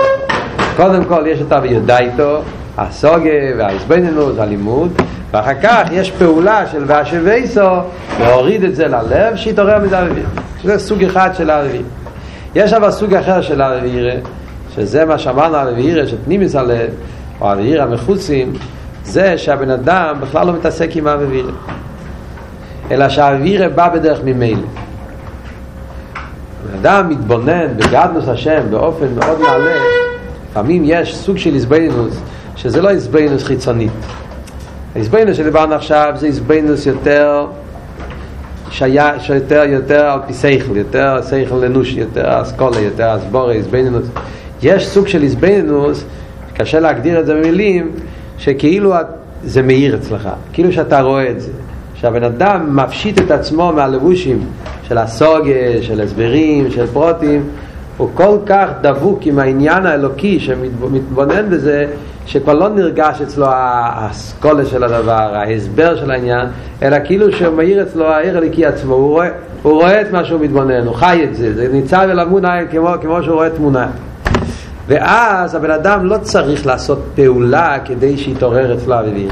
קודם 0.75 1.05
כל 1.05 1.23
יש 1.27 1.41
אותה 1.41 1.59
ויודע 1.61 1.99
איתו 1.99 2.41
הסוגה 2.77 3.29
והאיסבנינוס 3.57 4.33
והלימוד 4.35 5.01
ואחר 5.31 5.53
כך 5.63 5.87
יש 5.91 6.11
פעולה 6.11 6.67
של 6.71 6.83
והשוויסו 6.87 7.69
להוריד 8.19 8.63
את 8.63 8.75
זה 8.75 8.87
ללב 8.87 9.35
שיתעורר 9.35 9.79
מזה 9.79 9.99
האוויר 9.99 10.25
זה 10.63 10.79
סוג 10.79 11.03
אחד 11.03 11.29
של 11.37 11.49
האוויר 11.49 11.83
יש 12.55 12.73
אבל 12.73 12.91
סוג 12.91 13.13
אחר 13.13 13.41
של 13.41 13.61
האוויר 13.61 14.19
שזה 14.75 15.05
מה 15.05 15.19
שאמרנו 15.19 15.55
על 15.55 15.67
אבירה, 15.67 16.07
שפנימיס 16.07 16.55
הלב, 16.55 16.89
או 17.41 17.53
אבירה 17.53 17.85
מחוצים, 17.85 18.53
זה 19.05 19.37
שהבן 19.37 19.69
אדם 19.69 20.15
בכלל 20.21 20.47
לא 20.47 20.53
מתעסק 20.53 20.89
עם 20.95 21.07
האבירה. 21.07 21.51
אלא 22.91 23.09
שהאווירה 23.09 23.69
בא 23.69 23.89
בדרך 23.89 24.19
ממילא. 24.25 24.67
בן 26.67 26.77
אדם 26.79 27.09
מתבונן 27.09 27.77
בגדנוס 27.77 28.27
השם 28.27 28.61
באופן 28.69 29.07
מאוד 29.15 29.39
נעלה, 29.41 29.75
לפעמים 30.49 30.81
יש 30.85 31.15
סוג 31.15 31.37
של 31.37 31.53
איזבנינוס, 31.53 32.21
שזה 32.55 32.81
לא 32.81 32.89
איזבנינוס 32.89 33.43
חיצונית. 33.43 33.91
האיזבנינוס 34.95 35.37
שדיברנו 35.37 35.75
עכשיו 35.75 36.13
זה 36.15 36.25
איזבנינוס 36.25 36.85
יותר 36.85 37.45
שהיה, 38.69 39.19
שיותר 39.19 39.63
יותר 39.67 40.05
על 40.05 40.19
פי 40.27 40.33
שכל, 40.33 40.77
יותר 40.77 41.21
שכל 41.29 41.63
אנוש, 41.65 41.93
יותר 41.93 42.41
אסכולה, 42.41 42.79
יותר 42.79 43.15
אסבורה, 43.15 43.53
איזבנינוס. 43.53 44.07
יש 44.61 44.87
סוג 44.87 45.07
של 45.07 45.23
איזבנינוס, 45.23 46.03
קשה 46.57 46.79
להגדיר 46.79 47.19
את 47.19 47.25
זה 47.25 47.35
במילים, 47.35 47.91
שכאילו 48.37 48.93
זה 49.43 49.61
מאיר 49.61 49.95
אצלך, 49.95 50.29
כאילו 50.53 50.71
שאתה 50.71 51.01
רואה 51.01 51.29
את 51.29 51.41
זה. 51.41 51.51
שהבן 52.01 52.23
אדם 52.23 52.75
מפשיט 52.75 53.21
את 53.21 53.31
עצמו 53.31 53.71
מהלבושים 53.75 54.39
של 54.87 54.97
הסוגה, 54.97 55.81
של 55.81 56.01
הסברים, 56.01 56.71
של 56.71 56.87
פרוטים, 56.87 57.43
הוא 57.97 58.09
כל 58.13 58.37
כך 58.45 58.67
דבוק 58.81 59.19
עם 59.25 59.39
העניין 59.39 59.85
האלוקי 59.85 60.39
שמתבונן 60.39 61.49
בזה, 61.49 61.85
שכבר 62.25 62.53
לא 62.53 62.69
נרגש 62.69 63.21
אצלו 63.21 63.45
האסכולה 63.49 64.65
של 64.65 64.83
הדבר, 64.83 65.35
ההסבר 65.35 65.95
של 65.95 66.11
העניין, 66.11 66.47
אלא 66.81 66.97
כאילו 67.05 67.31
שהוא 67.31 67.55
מאיר 67.55 67.83
אצלו 67.83 68.05
העיר 68.05 68.37
הליקי 68.37 68.65
עצמו, 68.65 68.93
הוא 68.93 69.09
רואה, 69.09 69.29
הוא 69.63 69.73
רואה 69.73 70.01
את 70.01 70.11
מה 70.11 70.25
שהוא 70.25 70.41
מתבונן, 70.41 70.87
הוא 70.87 70.95
חי 70.95 71.21
את 71.23 71.35
זה, 71.35 71.53
זה 71.53 71.67
ניצב 71.71 72.07
אל 72.11 72.19
המונה 72.19 72.65
כמו, 72.71 72.93
כמו 73.01 73.23
שהוא 73.23 73.35
רואה 73.35 73.49
תמונה. 73.49 73.87
ואז 74.87 75.55
הבן 75.55 75.71
אדם 75.71 76.05
לא 76.05 76.17
צריך 76.17 76.65
לעשות 76.65 76.99
פעולה 77.15 77.77
כדי 77.85 78.17
שיתעורר 78.17 78.73
אצלו 78.73 78.99
אביבי 78.99 79.27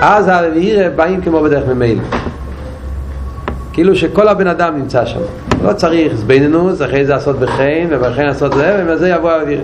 אז 0.00 0.28
הרביעירה 0.28 0.90
באים 0.90 1.20
כמו 1.20 1.40
בדרך 1.40 1.68
ממילא. 1.68 2.02
כאילו 3.72 3.96
שכל 3.96 4.28
הבן 4.28 4.46
אדם 4.46 4.76
נמצא 4.76 5.06
שם. 5.06 5.20
לא 5.62 5.72
צריך 5.72 6.14
זבנינוס, 6.14 6.82
אחרי 6.82 7.04
זה 7.04 7.12
לעשות 7.12 7.38
בחן, 7.38 7.86
ובחן 7.88 8.22
לעשות 8.22 8.52
זה, 8.52 8.82
ובזה 8.82 9.08
יבוא 9.08 9.30
האוויר. 9.30 9.60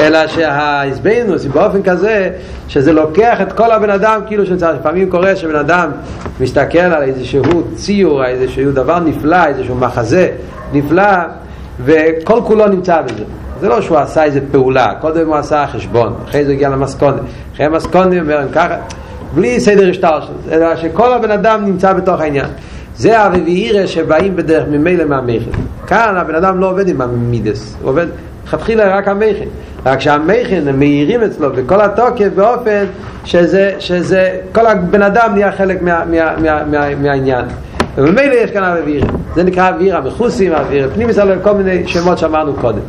אלא 0.00 0.26
שהזבנינוס 0.26 1.42
היא 1.42 1.50
באופן 1.50 1.82
כזה, 1.82 2.30
שזה 2.68 2.92
לוקח 2.92 3.40
את 3.40 3.52
כל 3.52 3.72
הבן 3.72 3.90
אדם 3.90 4.20
כאילו 4.26 4.46
שנמצא. 4.46 4.72
לפעמים 4.72 5.10
קורה 5.10 5.36
שבן 5.36 5.56
אדם 5.56 5.90
מסתכל 6.40 6.78
על 6.78 7.02
איזשהו 7.02 7.62
ציור, 7.74 8.24
איזשהו 8.24 8.72
דבר 8.72 8.98
נפלא, 8.98 9.46
איזשהו 9.46 9.74
מחזה 9.74 10.28
נפלא, 10.72 11.12
וכל 11.84 12.40
כולו 12.44 12.68
נמצא 12.68 13.02
בזה. 13.02 13.24
זה 13.60 13.68
לא 13.68 13.80
שהוא 13.80 13.98
עשה 13.98 14.24
איזה 14.24 14.40
פעולה, 14.50 14.94
קודם 15.00 15.26
הוא 15.26 15.36
עשה 15.36 15.66
חשבון, 15.66 16.14
אחרי 16.24 16.44
זה 16.44 16.52
הגיע 16.52 16.68
למסכונה, 16.68 17.18
אחרי 17.54 17.66
המסכונה, 17.66 18.16
ככה, 18.52 18.76
בלי 19.34 19.60
סדר 19.60 19.90
השטר 19.90 20.18
אלא 20.50 20.76
שכל 20.76 21.12
הבן 21.12 21.30
אדם 21.30 21.64
נמצא 21.64 21.92
בתוך 21.92 22.20
העניין. 22.20 22.46
זה 22.96 23.20
הרביעירה 23.20 23.86
שבאים 23.86 24.36
בדרך 24.36 24.64
ממילא 24.70 25.04
מהמכן. 25.04 25.50
כאן 25.86 26.14
הבן 26.16 26.34
אדם 26.34 26.60
לא 26.60 26.70
עובד 26.70 26.88
עם 26.88 27.00
המידס, 27.00 27.76
הוא 27.82 27.90
עובד 27.90 28.06
לכתחילה 28.46 28.96
רק 28.96 29.08
המכן. 29.08 29.46
רק 29.86 30.00
שהמכן 30.00 30.76
מאירים 30.78 31.22
אצלו 31.22 31.52
בכל 31.52 31.80
התוקף 31.80 32.28
באופן 32.34 32.84
שזה, 33.24 33.72
שזה 33.78 34.30
כל 34.52 34.66
הבן 34.66 35.02
אדם 35.02 35.30
נהיה 35.34 35.52
חלק 35.52 35.82
מה, 35.82 36.04
מה, 36.10 36.36
מה, 36.36 36.64
מה, 36.64 36.94
מהעניין. 36.94 37.44
וממילא 37.96 38.34
יש 38.34 38.50
כאן 38.50 38.62
הרביעירה. 38.62 39.08
זה 39.34 39.42
נקרא 39.42 39.70
אוויר 39.70 39.96
המחוסים, 39.96 40.52
אוויר 40.52 40.90
פנימיס, 40.94 41.18
כל 41.42 41.52
מיני 41.52 41.88
שמות 41.88 42.18
שאמרנו 42.18 42.54
קודם. 42.54 42.80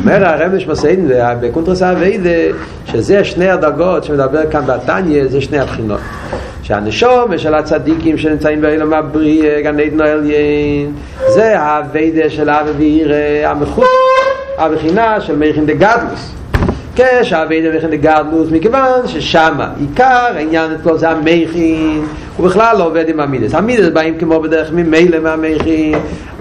אומר 0.00 0.26
הרמש 0.26 0.66
מסעידן 0.66 1.36
בקונטרס 1.40 1.82
האביידה 1.82 2.56
שזה 2.86 3.24
שני 3.24 3.50
הדרגות 3.50 4.04
שמדבר 4.04 4.50
כאן 4.50 4.66
בתניא 4.66 5.28
זה 5.28 5.40
שני 5.40 5.58
הבחינות. 5.58 6.00
שהנשום 6.64 7.38
של 7.38 7.54
הצדיקים 7.54 8.18
שנמצאים 8.18 8.60
באילם 8.60 8.92
הבריא 8.92 9.60
גן 9.60 9.80
עדן 9.80 10.00
העליין 10.00 10.92
זה 11.28 11.60
האביידה 11.60 12.30
של 12.30 12.50
אבי 12.50 12.70
ואירא 12.72 13.50
המחוץ 13.50 13.86
הבחינה 14.58 15.20
של 15.20 15.36
מייכין 15.36 15.66
דגדלוס 15.66 16.32
כשהאביידה 16.96 17.70
מייכין 17.70 17.90
דגדלוס 17.90 18.48
מכיוון 18.50 19.06
ששם 19.06 19.58
עיקר 19.80 20.30
העניין 20.34 20.70
אצלו 20.72 20.98
זה 20.98 21.08
המייכין 21.08 22.02
הוא 22.36 22.46
בכלל 22.46 22.76
לא 22.78 22.86
עובד 22.86 23.08
עם 23.08 23.20
המידס. 23.20 23.54
המידס 23.54 23.88
באים 23.88 24.18
כמו 24.18 24.40
בדרך 24.40 24.72
ממילא 24.72 25.18
מהמייכין 25.18 25.98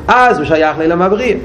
אז 0.07 0.37
הוא 0.37 0.45
שייך 0.45 0.77
לאילם 0.77 1.01
הבריא 1.01 1.35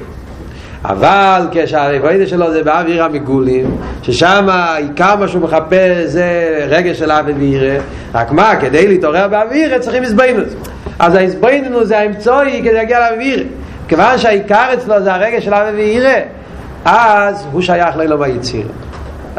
אבל 0.85 1.47
כשהרבוידה 1.53 2.27
שלו 2.27 2.53
זה 2.53 2.63
באוויר 2.63 3.05
המגולים 3.05 3.77
ששם 4.03 4.47
עיקר 4.77 5.17
מה 5.17 5.29
שהוא 5.29 5.43
מחפש 5.43 6.05
זה 6.05 6.59
רגש 6.69 6.99
של 6.99 7.11
אבי 7.11 7.33
וירא 7.33 7.81
רק 8.15 8.33
מה, 8.33 8.57
כדי 8.61 8.89
להתעורר 8.89 9.29
באוויר 9.29 9.79
צריכים 9.79 10.03
הסבינוס 10.03 10.53
אז 10.99 11.15
ההסבינוס 11.15 11.89
זה 11.89 11.99
האמצעי 11.99 12.61
כדי 12.63 12.75
להגיע 12.75 13.11
לאוויר 13.11 13.45
כיוון 13.89 14.19
שהעיקר 14.19 14.69
אצלו 14.75 15.03
זה 15.03 15.15
הרגש 15.15 15.45
של 15.45 15.55
אבי 15.55 15.77
וירא 15.77 16.21
אז 16.85 17.47
הוא 17.53 17.63
שייך 17.63 17.97
לאלום 17.97 18.23
היציר. 18.23 18.67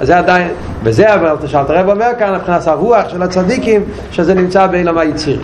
זה 0.01 0.17
עדיין, 0.17 0.48
וזה 0.84 1.13
אבל 1.13 1.48
שאלת 1.48 1.69
הרב 1.69 1.89
אומר 1.89 2.10
כאן 2.19 2.36
מבחינת 2.36 2.67
הרוח 2.67 3.10
של 3.10 3.24
הצדיקים 3.24 3.84
שזה 4.12 4.34
נמצא 4.34 4.67
באילום 4.67 4.98
היציר 4.98 5.41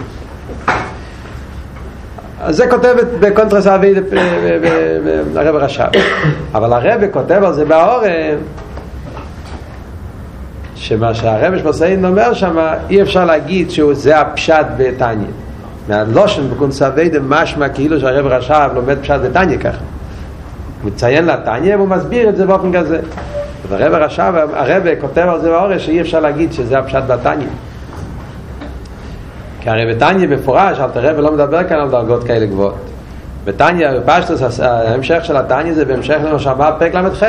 אז 2.46 2.56
זה 2.56 2.68
כותב 2.68 2.96
בקונטרס 3.20 3.68
אבי 3.68 3.94
הרב 5.36 5.56
רש"ב 5.56 5.90
אבל 6.54 6.74
הרב 6.74 7.02
כותב 7.12 7.44
על 7.44 7.54
זה 7.54 7.66
באורן 7.66 8.38
שמה 10.76 11.14
שהרב 11.14 11.58
שמסיין 11.58 12.06
אומר 12.06 12.34
שם 12.34 12.58
אי 12.90 13.02
אפשר 13.02 13.26
להגיד 13.26 13.72
שזה 13.72 14.20
הפשט 14.20 14.66
בתניא. 14.78 15.28
מהלושן 15.90 16.50
בקונטרס 16.50 16.82
אבי 16.82 17.10
משמע 17.28 17.70
כאילו 17.70 18.00
שהרב 18.00 18.26
רש"ב 18.26 18.70
לומד 18.76 18.98
פשט 19.02 19.20
בתניא 19.24 19.58
ככה. 19.58 19.78
הוא 20.82 20.92
מציין 20.92 21.26
לתניא 21.26 21.76
והוא 21.76 21.88
מסביר 21.88 22.30
את 22.30 22.36
זה 22.36 22.46
באופן 22.46 22.74
כזה. 22.74 23.00
והרב 23.70 23.94
רש"ב 23.94 24.34
הרב 24.54 24.84
כותב 25.02 25.26
על 25.30 25.42
זה 25.42 25.50
באורן 25.50 25.80
שאי 25.80 26.02
אפשר 26.02 26.20
להגיד 26.20 26.54
שזה 26.54 26.80
הפשט 26.80 27.04
בתניא 27.08 27.48
כי 29.66 29.70
הרי 29.70 29.94
בתניא 29.94 30.28
מפורש, 30.28 30.80
אל 30.80 30.90
תראה 30.94 31.18
ולא 31.18 31.32
מדבר 31.32 31.64
כאן 31.64 31.78
על 31.78 31.90
דרגות 31.90 32.24
כאלה 32.24 32.46
גבוהות. 32.46 32.86
בתניא, 33.46 33.88
בפשטוס, 33.92 34.60
ההמשך 34.60 35.26
של 35.26 35.38
התניא 35.38 35.74
זה 35.74 35.86
בהמשך 35.86 36.18
למה 36.24 36.40
שאמר 36.40 36.72
פרק 36.80 36.96
ל"ח. 36.96 37.24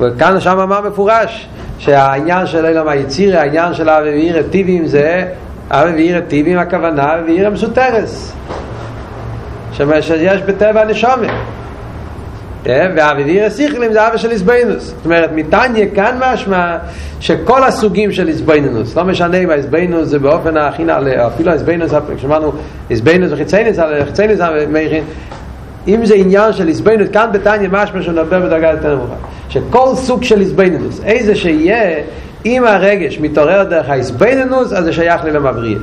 וכאן 0.00 0.40
שם 0.40 0.58
אמר 0.58 0.80
מפורש, 0.80 1.48
שהעניין 1.78 2.46
של 2.46 2.66
אילם 2.66 2.88
היציר, 2.88 3.38
העניין 3.38 3.74
של 3.74 3.90
אבי 3.90 4.08
ואירא 4.08 4.42
טיבים 4.42 4.86
זה, 4.86 5.24
אבי 5.70 5.92
ואירא 5.92 6.20
טיבים 6.20 6.58
הכוונה, 6.58 7.14
אבי 7.14 7.32
ואירא 7.32 7.50
מסותרס. 7.50 8.32
שיש 10.00 10.42
בטבע 10.42 10.80
הנשומת. 10.80 11.30
והאביביר 12.64 13.44
הסיכלים 13.44 13.92
זה 13.92 14.08
אבא 14.08 14.16
של 14.16 14.30
איזבנינוס. 14.30 14.84
זאת 14.84 15.04
אומרת, 15.04 15.30
מתניה 15.34 15.86
כאן 15.94 16.18
משמע 16.20 16.76
שכל 17.20 17.64
הסוגים 17.64 18.12
של 18.12 18.28
איזבנינוס 18.28 18.96
לא 18.96 19.04
משנה 19.04 19.36
אם 19.36 19.50
האיזבנינוס 19.50 20.08
זה 20.08 20.18
באופן 20.18 20.56
הכי 20.56 20.84
נעלה 20.84 21.26
אפילו 21.26 21.50
האיזבנינוס, 21.50 21.92
כשאמרנו 22.16 22.52
איזבנינוס 22.90 23.32
וחיצייניס, 23.32 23.78
חיצייניס 24.04 24.40
אם 25.88 26.06
זה 26.06 26.14
עניין 26.14 26.52
של 26.52 26.68
איזבנינוס 26.68 27.08
כאן 27.08 27.28
בתניה 27.32 27.68
משמע 27.68 28.02
שהוא 28.02 28.12
נדבר 28.12 28.40
בדרגה 28.40 28.70
יותר 28.70 28.94
נמוכה. 28.94 29.14
שכל 29.48 29.94
סוג 29.94 30.24
של 30.24 30.40
איזבנינוס 30.40 31.00
איזה 31.04 31.34
שיהיה 31.34 32.02
אם 32.46 32.64
הרגש 32.64 33.18
מתעורר 33.20 33.64
דרך 33.64 33.88
האיזבנינוס 33.88 34.72
אז 34.72 34.84
זה 34.84 34.92
שייך 34.92 35.24
לי 35.24 35.30
למבריא 35.30 35.76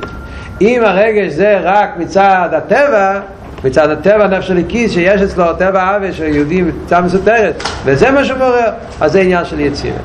אם 0.60 0.82
הרגש 0.84 1.32
זה 1.32 1.58
רק 1.62 1.96
מצד 1.98 2.48
הטבע 2.52 3.20
מצד 3.66 3.90
הטבע 3.90 4.26
נפש 4.26 4.48
של 4.48 4.58
הכיס 4.58 4.92
שיש 4.92 5.22
אצלו 5.22 5.44
טבע 5.58 5.96
אבי 5.96 6.12
שיהודים 6.12 6.70
קצת 6.86 7.00
מסותרת 7.04 7.62
וזה 7.84 8.10
מה 8.10 8.24
שמעורר 8.24 8.70
אז 9.00 9.12
זה 9.12 9.20
עניין 9.20 9.44
של 9.44 9.60
יצירה. 9.60 9.98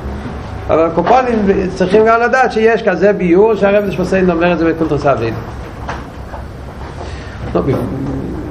אבל 0.68 0.88
קופונים 0.94 1.38
צריכים 1.74 2.06
גם 2.06 2.20
לדעת 2.20 2.52
שיש 2.52 2.82
כזה 2.82 3.12
ביור 3.12 3.54
שהרב 3.54 3.84
נשמסיין 3.84 4.30
אומר 4.30 4.52
את 4.52 4.58
זה 4.58 4.72
בקונטרס 4.72 5.06
אביד 5.06 5.34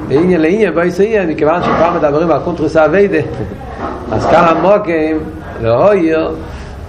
לעניין 0.09 0.41
לעניין 0.41 0.73
בואי 0.73 0.91
סעניין 0.91 1.29
מכיוון 1.29 1.63
שפעם 1.63 1.95
מדברים 1.95 2.31
על 2.31 2.39
קונטרס 2.39 2.77
אביד 2.77 3.11
אז 4.11 4.25
כאן 4.25 4.43
המוקים 4.43 5.19
להויר 5.61 6.31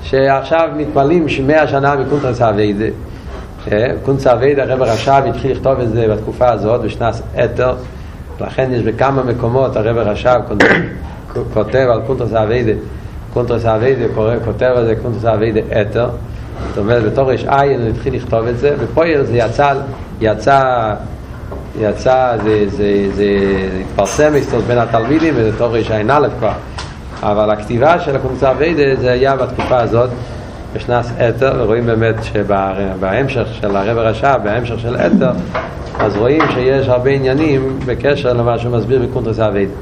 שעכשיו 0.03 0.69
מתפללים 0.77 1.29
שמאה 1.29 1.69
שנה 1.69 1.95
מקונטרס 1.97 2.43
אביד 2.43 2.77
קונטרס 4.03 4.27
אביד 4.27 4.59
הרב 4.59 4.83
הרשב 4.83 5.23
התחיל 5.29 5.53
לכתוב 5.53 5.81
את 5.81 5.89
זה 5.89 6.09
בתקופה 6.09 6.51
הזאת 6.51 6.81
בשנת 6.81 7.15
אתר 7.45 7.75
לכן 8.41 8.73
יש 8.73 8.83
בכמה 8.83 9.23
מקומות 9.23 9.77
הרב 9.77 9.97
רש"ב 9.97 10.41
כותב 11.55 11.87
על 11.93 12.01
קונטרס 12.07 12.33
אביידה 12.33 12.73
קונטרס 13.33 13.65
אביידה 13.65 14.05
כותב 14.45 14.73
על 14.77 14.87
זה 14.87 14.95
קונטרס 15.03 15.25
אביידה 15.25 15.61
אתר. 15.81 16.09
זאת 16.69 16.79
אומרת 16.79 17.13
בתור 17.13 17.33
יש 17.33 17.45
עין 17.49 17.81
הוא 17.81 17.89
התחיל 17.89 18.15
לכתוב 18.15 18.47
את 18.47 18.59
זה 18.59 18.75
ופויר 18.79 19.25
זה 19.25 19.37
יצא 19.37 19.75
יצא 20.21 20.95
יצא 21.81 22.37
זה, 22.45 22.65
זה, 22.69 23.07
זה 23.15 23.27
התפרסם 23.81 24.33
הסתות 24.39 24.65
בין 24.65 24.79
התלמידים 24.79 25.35
וזה 25.37 25.59
תור 25.59 25.77
יש 25.77 25.91
עין 25.91 26.11
א' 26.11 26.29
כבר. 26.39 26.53
אבל 27.23 27.51
הכתיבה 27.51 28.01
של 28.01 28.17
הקונצה 28.17 28.51
אביידה 28.51 29.01
זה 29.01 29.13
היה 29.13 29.37
בתקופה 29.37 29.81
הזאת 29.81 30.11
בשנת 30.73 31.13
עת"ר, 31.29 31.53
ורואים 31.59 31.87
באמת 31.87 32.15
שבהמשך 32.23 33.47
של 33.61 33.77
הרב 33.77 33.99
הרש"ב, 33.99 34.39
בהמשך 34.39 34.79
של 34.79 34.97
עת"ר, 34.97 35.33
אז 36.03 36.17
רואים 36.17 36.43
שיש 36.55 36.89
הרבה 36.89 37.11
עניינים 37.11 37.79
בקשר 37.87 38.33
למה 38.33 38.59
שהוא 38.59 38.77
מסביר 38.77 39.03
בקונטרס 39.03 39.39
העבודה. 39.39 39.73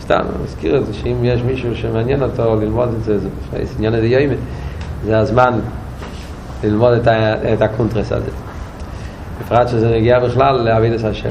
סתם, 0.00 0.20
אני 0.20 0.44
מזכיר 0.44 0.76
את 0.76 0.86
זה, 0.86 0.94
שאם 0.94 1.24
יש 1.24 1.42
מישהו 1.42 1.76
שמעניין 1.76 2.22
אותו 2.22 2.56
ללמוד 2.60 2.88
את 2.88 3.04
זה, 3.04 3.18
זה 3.18 3.28
עניין 3.76 3.94
הזה 3.94 4.06
יומא, 4.06 4.36
זה 5.04 5.18
הזמן 5.18 5.60
ללמוד 6.64 6.92
את, 6.92 7.08
את 7.52 7.62
הקונטרס 7.62 8.12
הזה. 8.12 8.30
בפרט 9.40 9.68
שזה 9.68 9.90
נגיע 9.90 10.18
בכלל 10.18 10.56
לעבודת 10.56 11.04
השם. 11.04 11.28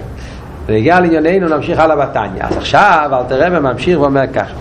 ונגיע 0.66 1.00
לענייננו 1.00 1.56
נמשיך 1.56 1.80
הלאה 1.80 1.96
בתניא. 1.96 2.44
אז 2.44 2.58
עכשיו 2.58 3.10
אלטער 3.14 3.24
רבי 3.24 3.48
ממשיך 3.52 4.00
ואומר 4.00 4.28
ככה. 4.34 4.54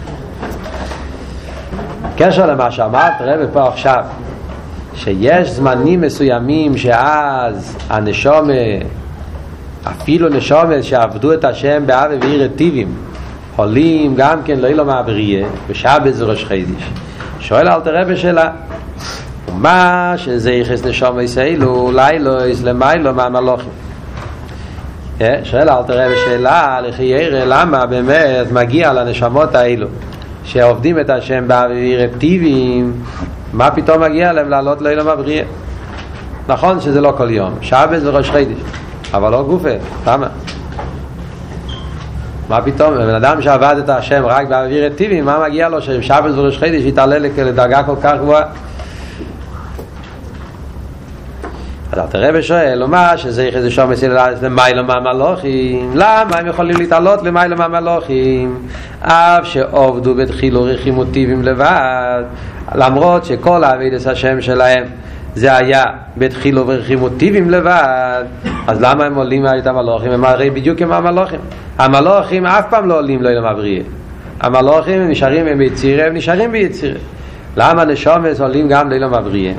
קשר 2.16 2.46
למה 2.46 2.70
שאמרת, 2.70 3.12
רבי 3.20 3.44
פה 3.52 3.68
עכשיו, 3.68 4.04
שיש 4.94 5.50
זמנים 5.50 6.00
מסוימים 6.00 6.76
שאז 6.76 7.76
הנשומה, 7.90 8.52
אפילו 9.90 10.28
נשומה 10.28 10.82
שעבדו 10.82 11.32
את 11.32 11.44
השם 11.44 11.82
באבי 11.86 12.16
ועיר 12.20 12.44
רטיבים, 12.44 12.94
עולים 13.56 14.14
גם 14.16 14.42
כן 14.44 14.58
לא 14.58 14.68
ילו 14.68 14.84
מהבריאה, 14.84 15.48
בשבת 15.68 16.14
זה 16.14 16.24
ראש 16.24 16.44
חידיש. 16.44 16.90
שואל 17.40 17.68
אל 17.68 17.80
תראה 17.80 18.04
בשאלה, 18.04 18.50
מה 19.54 20.14
שזה 20.16 20.52
יחס 20.52 20.84
נשום 20.84 21.20
יסיילו, 21.20 21.90
לילו 21.94 22.46
יש 22.46 22.62
למיילו 22.62 23.14
מהמלוכים. 23.14 23.70
שואל 25.44 25.68
אל 25.68 25.82
תראה 25.86 26.08
בשאלה, 26.08 26.80
לכי 26.80 27.02
ירא, 27.02 27.44
למה 27.44 27.86
באמת 27.86 28.52
מגיע 28.52 28.92
לנשמות 28.92 29.54
האלו, 29.54 29.86
שעובדים 30.44 31.00
את 31.00 31.10
השם 31.10 31.48
באוויר 31.48 32.06
טבעיים, 32.06 32.92
מה 33.52 33.70
פתאום 33.70 34.02
מגיע 34.02 34.32
להם 34.32 34.48
לעלות 34.48 34.82
לילה 34.82 35.14
מבריאה? 35.14 35.44
נכון 36.48 36.80
שזה 36.80 37.00
לא 37.00 37.12
כל 37.16 37.30
יום, 37.30 37.54
שבת 37.60 38.00
זה 38.00 38.10
ראש 38.10 38.30
חידיש, 38.30 38.58
אבל 39.14 39.32
לא 39.32 39.42
גופה, 39.42 39.68
למה? 40.06 40.26
מה 42.48 42.62
פתאום, 42.62 42.94
בן 42.94 43.14
אדם 43.14 43.42
שעבד 43.42 43.76
את 43.78 43.88
השם 43.88 44.22
רק 44.26 44.48
באוויר 44.48 44.88
טבעי, 44.88 45.20
מה 45.20 45.38
מגיע 45.48 45.68
לו 45.68 45.82
ששבת 45.82 46.30
וראש 46.34 46.58
חידיש 46.58 46.84
יתעלה 46.84 47.18
לדרגה 47.18 47.82
כל 47.82 47.96
כך 48.02 48.14
גבוהה? 48.20 48.42
אז 51.92 51.98
אל 51.98 52.06
תראה 52.06 52.30
ושואל, 52.34 52.86
מה 52.86 53.16
שזה 53.16 53.44
יחד 53.44 53.60
זה 53.60 53.70
שומס 53.70 54.02
למיילו 54.42 54.84
מהמלוכים 54.84 55.90
למה 55.94 56.36
הם 56.38 56.46
יכולים 56.46 56.76
להתעלות 56.76 57.22
למיילו 57.22 57.56
מהמלוכים 57.56 58.58
אף 59.02 59.46
שעובדו 59.46 60.14
בתחילו 60.14 60.62
רחימו 60.62 61.04
טיבים 61.04 61.42
לבד 61.42 62.22
למרות 62.74 63.24
שכל 63.24 63.64
העבידת 63.64 64.06
השם 64.06 64.40
שלהם 64.40 64.84
זה 65.34 65.56
היה 65.56 65.84
בתחילו 66.16 66.66
ורחימו 66.66 67.08
טיבים 67.08 67.50
לבד. 67.50 68.24
אז 68.66 68.82
למה 68.82 69.04
הם 69.04 69.14
עולים 69.14 69.46
את 69.58 69.66
המלוכים? 69.66 70.12
הם 70.12 70.24
הרי 70.24 70.50
בדיוק 70.50 70.78
כמו 70.78 70.94
המלוכים 70.94 71.40
המלוכים 71.78 72.46
אף 72.46 72.64
פעם 72.70 72.88
לא 72.88 72.98
עולים 72.98 73.22
לא 73.22 73.30
למבריאה 73.30 73.82
המלוכים 74.40 75.00
הם 75.00 75.10
נשארים 75.10 75.46
הם 75.46 75.58
ביצירה 75.58 76.06
הם 76.06 76.14
נשארים 76.14 76.52
ביצירה. 76.52 76.98
למה 77.56 77.84
נשומס 77.84 78.40
עולים 78.40 78.68
גם 78.68 78.90
לילה 78.90 79.08
מבריאה 79.08 79.52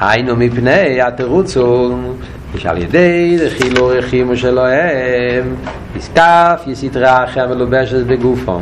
היינו 0.00 0.36
מפני 0.36 1.00
התירוץ 1.00 1.56
הוא 1.56 2.14
שעל 2.56 2.78
ידי 2.78 3.38
דחילו 3.46 3.86
רחימו 3.86 4.36
שלהם 4.36 5.54
יסקף 5.96 6.62
יסתרה 6.66 7.24
אחרי 7.24 7.42
המלובשת 7.42 8.06
בגופם 8.06 8.60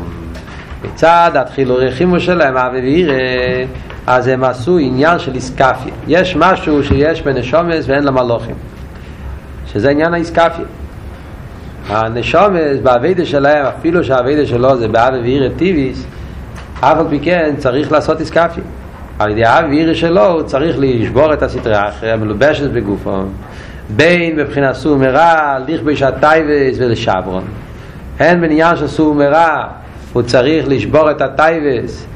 מצד 0.85 1.31
התחילו 1.35 1.75
רחימו 1.77 2.21
שלהם 2.21 2.57
אבי 2.57 2.81
וירא 2.81 3.15
אז 4.07 4.27
הם 4.27 4.45
עשו 4.45 4.79
עניין 4.79 5.19
של 5.19 5.35
איסקפיה 5.35 5.93
יש 6.09 6.37
משהו 6.37 6.85
שיש 6.85 7.23
בנשומס 7.23 7.89
ואין 7.89 8.05
למלוכים. 8.05 8.55
שזה 9.67 9.91
עניין 9.91 10.15
האיסקפיה 10.15 10.65
הנשומס 11.89 12.79
בעבידה 12.83 13.25
שלהם 13.25 13.67
אפילו 13.67 14.05
שהעבידה 14.05 14.47
שלו 14.47 14.77
זה 14.77 14.89
באבי 14.89 15.19
וירא 15.19 15.49
טיביס 15.57 16.07
אף 16.81 16.99
על 16.99 17.07
פי 17.11 17.21
כן 17.21 17.55
צריך 17.59 17.93
לעשות 17.93 18.21
איסקפיה 18.21 18.65
על 19.19 19.31
ידי 19.31 19.45
האוויר 19.45 19.95
שלו 19.95 20.27
הוא 20.27 20.43
צריך 20.43 20.77
לשבור 20.79 21.33
את 21.33 21.43
הסטרה 21.43 21.89
אחרי 21.89 22.11
המלובשת 22.11 22.71
בגופו 22.71 23.23
בין 23.89 24.37
מבחינת 24.37 24.75
סור 24.75 24.97
מרע 24.97 25.59
לכבוש 25.69 25.97
התאוות 25.97 26.77
ולשברן. 26.79 27.45
הן 28.19 28.41
בעניין 28.41 28.77
של 28.77 28.89
סור 28.89 29.15
מרע 29.15 29.67
הוא 30.13 30.23
צריך 30.23 30.69
לשבור 30.69 31.11
את 31.11 31.21
התאוות 31.21 32.07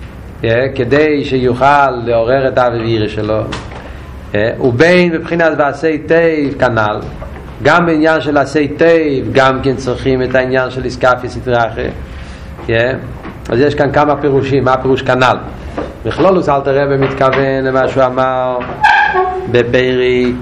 כדי 0.74 1.24
שיוכל 1.24 1.90
לעורר 1.90 2.48
את 2.48 2.58
האהו"ר 2.58 3.08
שלו. 3.08 3.42
ובין 4.60 5.12
מבחינת 5.12 5.52
ועשה 5.58 5.98
טוב 5.98 6.54
כנ"ל 6.58 7.00
גם 7.62 7.86
בעניין 7.86 8.20
של 8.20 8.36
עשה 8.36 8.68
טוב 8.68 9.32
גם 9.32 9.60
כן 9.62 9.76
צריכים 9.76 10.22
את 10.22 10.34
העניין 10.34 10.70
של 10.70 10.84
אתכפיא 10.84 11.28
סטרא 11.28 11.68
אחרא 11.68 11.88
אז 13.48 13.60
יש 13.60 13.74
כאן 13.74 13.92
כמה 13.92 14.16
פירושים 14.16 14.64
מה 14.64 14.72
הפירוש 14.72 15.02
כנ"ל? 15.02 15.36
בכללות 16.04 16.48
אלטער 16.48 16.60
רבי 16.60 16.84
מתכוון 16.90 17.64
למה 17.64 17.88
שהוא 17.88 18.04
אמר 18.04 18.58
בפריק 19.50 20.36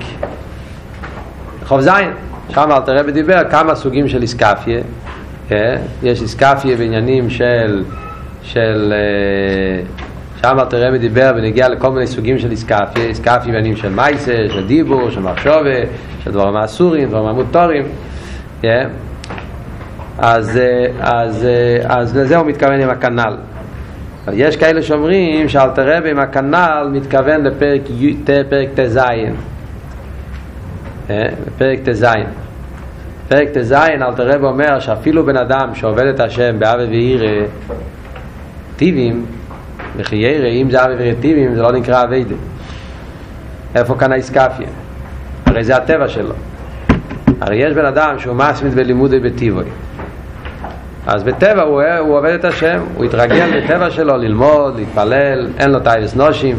חוב 1.65 1.81
זין 1.81 2.11
שם 2.49 2.69
אל 2.73 2.81
תראה 2.81 3.03
ודיבר 3.07 3.43
כמה 3.51 3.75
סוגים 3.75 4.09
של 4.09 4.23
איסקפיה 4.23 4.81
יש 6.03 6.23
איסקפיה 6.23 6.77
בעניינים 6.77 7.31
של 7.31 7.85
של 8.49 8.93
שם 10.43 10.57
אל 10.59 10.65
תראה 10.65 10.89
ודיבר 10.93 11.33
ונגיע 11.37 11.69
לכל 11.69 11.91
מיני 11.91 12.07
סוגים 12.07 12.39
של 12.39 12.51
איסקפיה 12.51 13.05
איסקפיה 13.05 13.39
בעניינים 13.39 13.77
של 13.77 13.89
מייסה, 13.89 14.37
של 14.49 14.67
דיבור, 14.67 15.11
של 15.11 15.21
מחשובה 15.21 15.61
של 16.25 16.31
דברים 16.31 16.57
האסורים, 16.57 17.09
דברים 17.09 17.27
המוטורים 17.27 17.85
אז, 20.19 20.61
אז, 21.01 21.47
אז 21.85 22.17
לזה 22.17 22.37
הוא 22.37 22.47
מתכוון 22.47 22.81
עם 22.81 22.91
הכנ"ל. 22.91 23.37
יש 24.33 24.57
כאלה 24.57 24.83
שאומרים 24.83 25.49
שאלתר 25.49 25.97
רבי 25.97 26.11
עם 26.11 26.19
הכנ"ל 26.19 26.89
מתכוון 26.93 27.45
לפרק 27.45 27.81
פרק 28.49 28.69
ט"ז. 28.75 28.99
פרק 31.59 31.79
ט"ז. 31.85 32.07
פרק 33.29 33.49
ט"ז 33.49 33.73
אלתר 33.73 34.29
רבי 34.29 34.45
אומר 34.45 34.81
שאפילו 34.81 35.27
בן 35.27 35.37
אדם 35.37 35.75
שעובד 35.75 36.07
את 36.07 36.21
השם 36.21 36.59
באבי 36.59 36.85
ואירא 36.85 37.47
טיבים 38.79 39.27
וכי 39.97 40.17
ירא 40.17 40.49
אם 40.49 40.71
זה 40.71 40.85
אבי 40.85 40.95
ואירא 40.95 41.15
טיבים 41.21 41.55
זה 41.55 41.63
לא 41.63 41.73
נקרא 41.73 42.05
אביידה 42.05 42.35
איפה 43.75 43.95
כאן 43.95 44.13
האיסקפיה 44.13 44.69
הרי 45.47 45.65
זה 45.65 45.77
הטבע 45.77 46.09
שלו 46.09 46.35
הרי 47.41 47.57
יש 47.57 47.75
בן 47.75 47.85
אדם 47.85 48.19
שהוא 48.19 48.37
מסמית 48.37 48.75
בלימודי 48.75 49.21
בטיבוי 49.21 49.65
אז 51.09 51.23
בטבע 51.23 51.63
הוא, 51.63 51.83
הוא 51.83 52.19
עובד 52.19 52.35
את 52.35 52.45
השם, 52.45 52.81
הוא 52.95 53.05
התרגל 53.05 53.61
בטבע 53.61 53.91
שלו 53.91 54.17
ללמוד, 54.17 54.77
להתפלל, 54.77 55.49
אין 55.59 55.71
לו 55.71 55.81
תאוות 55.81 56.17
נשים, 56.17 56.57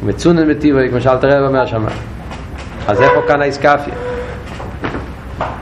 הוא 0.00 0.08
מצונן 0.08 0.48
בטבעו, 0.48 0.78
כמו 0.90 1.00
שאלטער 1.00 1.24
רבי 1.24 1.46
אומר 1.46 1.66
שם. 1.66 1.84
אז 2.88 3.02
איפה 3.02 3.22
כאן 3.28 3.42
האתכפיא? 3.42 3.94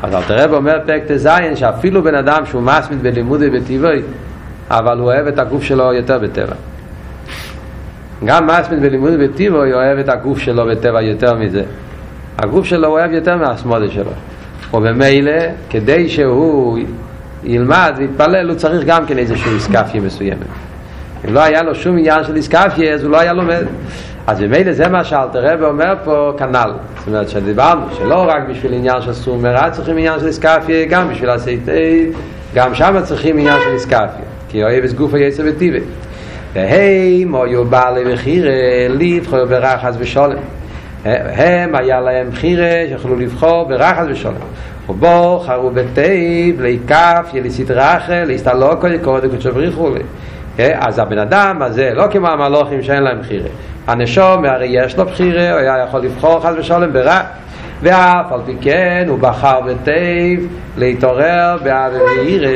אז 0.02 0.14
אלטער 0.14 0.30
רבי 0.30 0.52
אומר 0.52 0.78
פרק 0.86 1.02
ט"ז 1.06 1.28
שאפילו 1.54 2.02
בן 2.02 2.14
אדם 2.14 2.46
שהוא 2.46 2.62
מתמיד 2.62 3.02
בלימודו 3.02 3.50
בטבעו, 3.50 4.02
אבל 4.72 4.98
הוא 4.98 5.06
אוהב 5.06 5.26
את 5.26 5.38
הגוף 5.38 5.62
שלו 5.62 5.92
יותר 5.92 6.18
בטבע. 6.18 6.54
גם 8.24 8.46
מתמיד 8.46 8.80
בלימודו 8.80 9.28
בטבעו 9.28 9.72
אוהב 9.72 9.98
את 9.98 10.08
הגוף 10.08 10.38
שלו 10.38 10.66
בטבע 10.66 11.02
יותר 11.02 11.34
מזה. 11.34 11.62
הגוף 12.38 12.66
שלו 12.66 12.88
אוהב 12.88 13.12
יותר 13.12 13.36
מההתמדה 13.36 13.90
שלו. 13.90 14.10
ובמילא, 14.74 15.32
כדי 15.70 16.08
שהוא 16.08 16.78
ילמד 17.44 17.94
ויתפלל, 17.96 18.48
הוא 18.48 18.56
צריך 18.56 18.84
גם 18.86 19.06
כן 19.06 19.18
איזושהי 19.18 19.54
איסקפיה 19.54 20.00
מסוימת. 20.00 20.46
אם 21.28 21.34
לא 21.34 21.40
היה 21.40 21.62
לו 21.62 21.74
שום 21.74 21.98
עניין 21.98 22.24
של 22.24 22.36
איסקפיה, 22.36 22.94
אז 22.94 23.04
הוא 23.04 23.10
לא 23.10 23.20
היה 23.20 23.32
לומד. 23.32 23.64
אז 24.26 24.40
במילא 24.40 24.72
זה 24.72 24.88
מה 24.88 25.04
שאלתר 25.04 25.52
רבי 25.52 25.64
אומר 25.64 25.94
פה 26.04 26.32
כנ"ל. 26.38 26.72
זאת 26.98 27.06
אומרת 27.06 27.28
שדיברנו 27.28 27.86
שלא 27.98 28.24
רק 28.28 28.42
בשביל 28.50 28.72
עניין 28.72 29.02
של 29.02 29.12
סור 29.12 29.38
מרע 29.38 29.70
צריכים 29.70 29.96
עניין 29.96 30.20
של 30.20 30.26
איסקפיה, 30.26 30.86
גם 30.86 31.08
בשביל 31.08 31.30
הסייטי, 31.30 32.10
גם 32.54 32.74
שם 32.74 32.96
צריכים 33.04 33.38
עניין 33.38 33.60
של 33.64 33.70
איסקפיה. 33.74 34.31
כי 34.52 34.62
אוהב 34.64 34.84
את 34.84 34.92
גוף 34.92 35.14
היצר 35.14 35.42
וטיבה. 35.46 35.78
והם 36.52 37.34
היו 37.34 37.64
בעלי 37.64 38.12
בחירה 38.12 38.52
לבחור 38.88 39.44
ברחס 39.44 39.94
ושולם. 39.98 40.38
הם 41.04 41.74
היה 41.74 42.00
להם 42.00 42.30
בחירה 42.30 42.70
שיכולו 42.88 43.16
לבחור 43.16 43.64
ברחס 43.68 44.04
ושולם. 44.08 44.34
ובוחרו 44.88 45.70
בטייב 45.70 46.60
להיקף 46.60 47.30
יליסית 47.34 47.70
רחל 47.70 48.24
להסתלוקו 48.24 48.86
יקורת 48.86 49.22
וקודשו 49.24 49.52
בריחו 49.52 49.90
אז 50.58 50.98
הבן 50.98 51.18
אדם 51.18 51.62
הזה 51.62 51.90
לא 51.94 52.04
כמו 52.10 52.28
המלוכים 52.28 52.82
שאין 52.82 53.02
להם 53.02 53.20
בחירה 53.20 53.48
הנשום 53.86 54.44
הרי 54.44 54.66
יש 54.70 54.96
לו 54.96 55.04
בחירה 55.04 55.50
הוא 55.50 55.60
היה 55.60 55.84
יכול 55.88 56.00
לבחור 56.00 56.40
חס 56.40 56.54
ושולם 56.58 56.92
ברע 56.92 57.20
ואף 57.82 58.32
על 58.32 58.40
פי 58.46 58.52
כן 58.60 59.04
הוא 59.08 59.18
בחר 59.18 59.60
בטייב 59.60 60.48
להתעורר 60.76 61.56
באבי 61.64 61.96
ואירה 61.98 62.50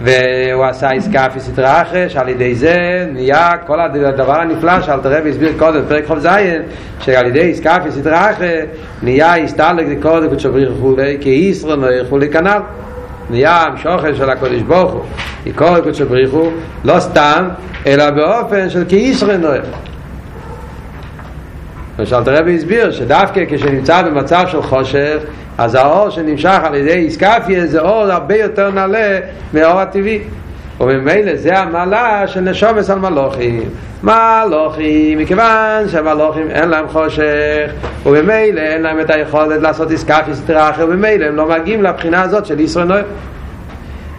והוא 0.00 0.64
עשה 0.64 0.90
עסקה 0.90 1.26
סדרה 1.38 1.82
אחרי 1.82 2.10
שעל 2.10 2.28
ידי 2.28 2.54
זה 2.54 3.06
נהיה 3.12 3.50
כל 3.66 3.80
הדבר 3.80 4.40
הנפלא 4.40 4.80
שאלתר 4.80 5.18
רבי 5.18 5.30
הסביר 5.30 5.52
קודם 5.58 5.80
פרק 5.88 6.06
חוב 6.06 6.18
זיין 6.18 6.62
שעל 7.00 7.26
ידי 7.26 7.50
עסקה 7.50 7.76
סדרה 7.90 8.30
אחרי 8.30 8.60
נהיה 9.02 9.36
הסתלק 9.36 9.86
לקודם 9.90 10.28
וצ'בריך 10.32 10.70
וכולי 10.78 11.18
כי 11.20 11.28
ישרון 11.28 11.84
וכולי 11.84 12.28
כנ"ל 12.28 12.60
נהיה 13.30 13.62
המשוכן 13.62 14.14
של 14.14 14.30
הקודש 14.30 14.62
ברוך 14.62 14.92
הוא. 14.92 15.02
יקור 15.46 15.80
קודש 15.80 16.00
בריך 16.00 16.32
הוא 16.32 16.52
לא 16.84 17.00
סתם 17.00 17.48
אלא 17.86 18.10
באופן 18.10 18.70
של 18.70 18.84
כישרן 18.88 19.40
נועה 19.40 19.58
למשל 21.98 22.24
תרבי 22.24 22.56
הסביר 22.56 22.90
שדווקא 22.90 23.44
כשנמצא 23.48 24.02
במצב 24.02 24.44
של 24.48 24.62
חושך 24.62 25.18
אז 25.58 25.74
האור 25.74 26.10
שנמשך 26.10 26.58
על 26.64 26.74
ידי 26.74 26.92
איסקפיה 26.92 27.66
זה 27.66 27.80
אור 27.80 28.02
הרבה 28.02 28.36
יותר 28.36 28.70
נעלה 28.70 29.18
מהאור 29.52 29.80
הטבעי. 29.80 30.20
וממילא 30.80 31.36
זה 31.36 31.58
המעלה 31.58 32.28
של 32.28 32.40
נשומס 32.40 32.90
על 32.90 32.98
מלוכים. 32.98 33.62
מלוכים, 34.02 35.18
מכיוון 35.18 35.88
שהמלוכים 35.88 36.50
אין 36.50 36.68
להם 36.68 36.88
חושך 36.88 37.70
ובמילא 38.06 38.60
אין 38.60 38.82
להם 38.82 39.00
את 39.00 39.10
היכולת 39.10 39.62
לעשות 39.62 39.90
איסקפיה 39.90 40.34
סתרה 40.34 40.70
אחר 40.70 40.84
ובמילא 40.84 41.24
הם 41.24 41.36
לא 41.36 41.48
מגיעים 41.48 41.82
לבחינה 41.82 42.22
הזאת 42.22 42.46
של 42.46 42.60
ישראל 42.60 42.86
נויר 42.86 43.04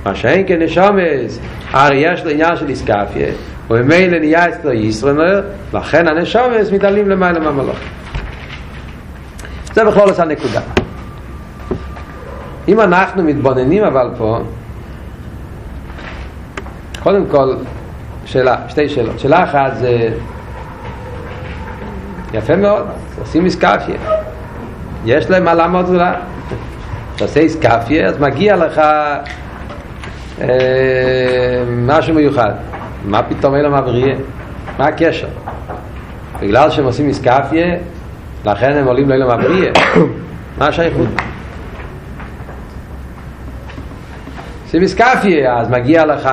מה 0.06 0.15
שאין 0.15 0.44
כנשומס 0.48 1.39
הרי 1.72 1.98
יש 1.98 2.26
לו 2.26 2.32
עניין 2.32 2.56
של 2.56 2.70
איסקפיה 2.70 3.28
ובמילא 3.69 4.19
נהיה 4.19 4.49
אצלו 4.49 4.71
ישראל 4.71 5.15
נויר 5.15 5.43
לכן 5.73 6.08
הנשומס 6.08 6.71
מתעלים 6.71 7.10
למעלה 7.10 7.39
מהמלוכים 7.39 7.88
זה 9.73 9.86
בכלול 9.86 10.10
עושה 10.10 10.25
נקודה. 10.25 10.62
אם 12.67 12.82
אנחנו 12.82 13.23
מתבוננים 13.23 13.84
אבל 13.84 14.10
פה 14.17 14.39
קודם 17.03 17.25
כל 17.32 17.55
שאלה, 18.25 18.58
שתי 18.67 18.89
שאלות. 18.89 19.19
שאלה 19.19 19.43
אחת 19.43 19.71
זה 19.79 20.10
יפה 22.34 22.55
מאוד, 22.55 22.86
עושים 23.19 23.45
איסקפיה 23.45 23.95
יש 25.05 25.29
להם 25.29 25.45
מעלה 25.45 25.67
מאוד 25.67 25.86
גדולה 25.86 26.13
כשעושה 27.15 27.39
איסקפיה 27.39 28.08
אז 28.08 28.19
מגיע 28.19 28.55
לך 28.55 28.82
אה, 30.41 30.47
משהו 31.67 32.15
מיוחד 32.15 32.51
מה 33.10 33.24
פתאום 33.24 33.56
אלו 33.56 33.72
מבריא 33.72 34.15
מה 34.80 34.86
הקשר 34.86 35.28
בגלל 36.41 36.69
שהם 36.69 36.86
עושים 36.86 37.08
איסקפיה 37.08 37.76
לכן 38.45 38.72
הם 38.78 38.86
עולים 38.86 39.10
לאלו 39.10 39.28
מבריא 39.28 39.72
מה 40.58 40.67
השייכות 40.67 41.08
עושים 44.69 44.82
איסקפיה, 44.82 45.58
אז 45.58 45.69
מגיע 45.69 46.06
לך 46.06 46.30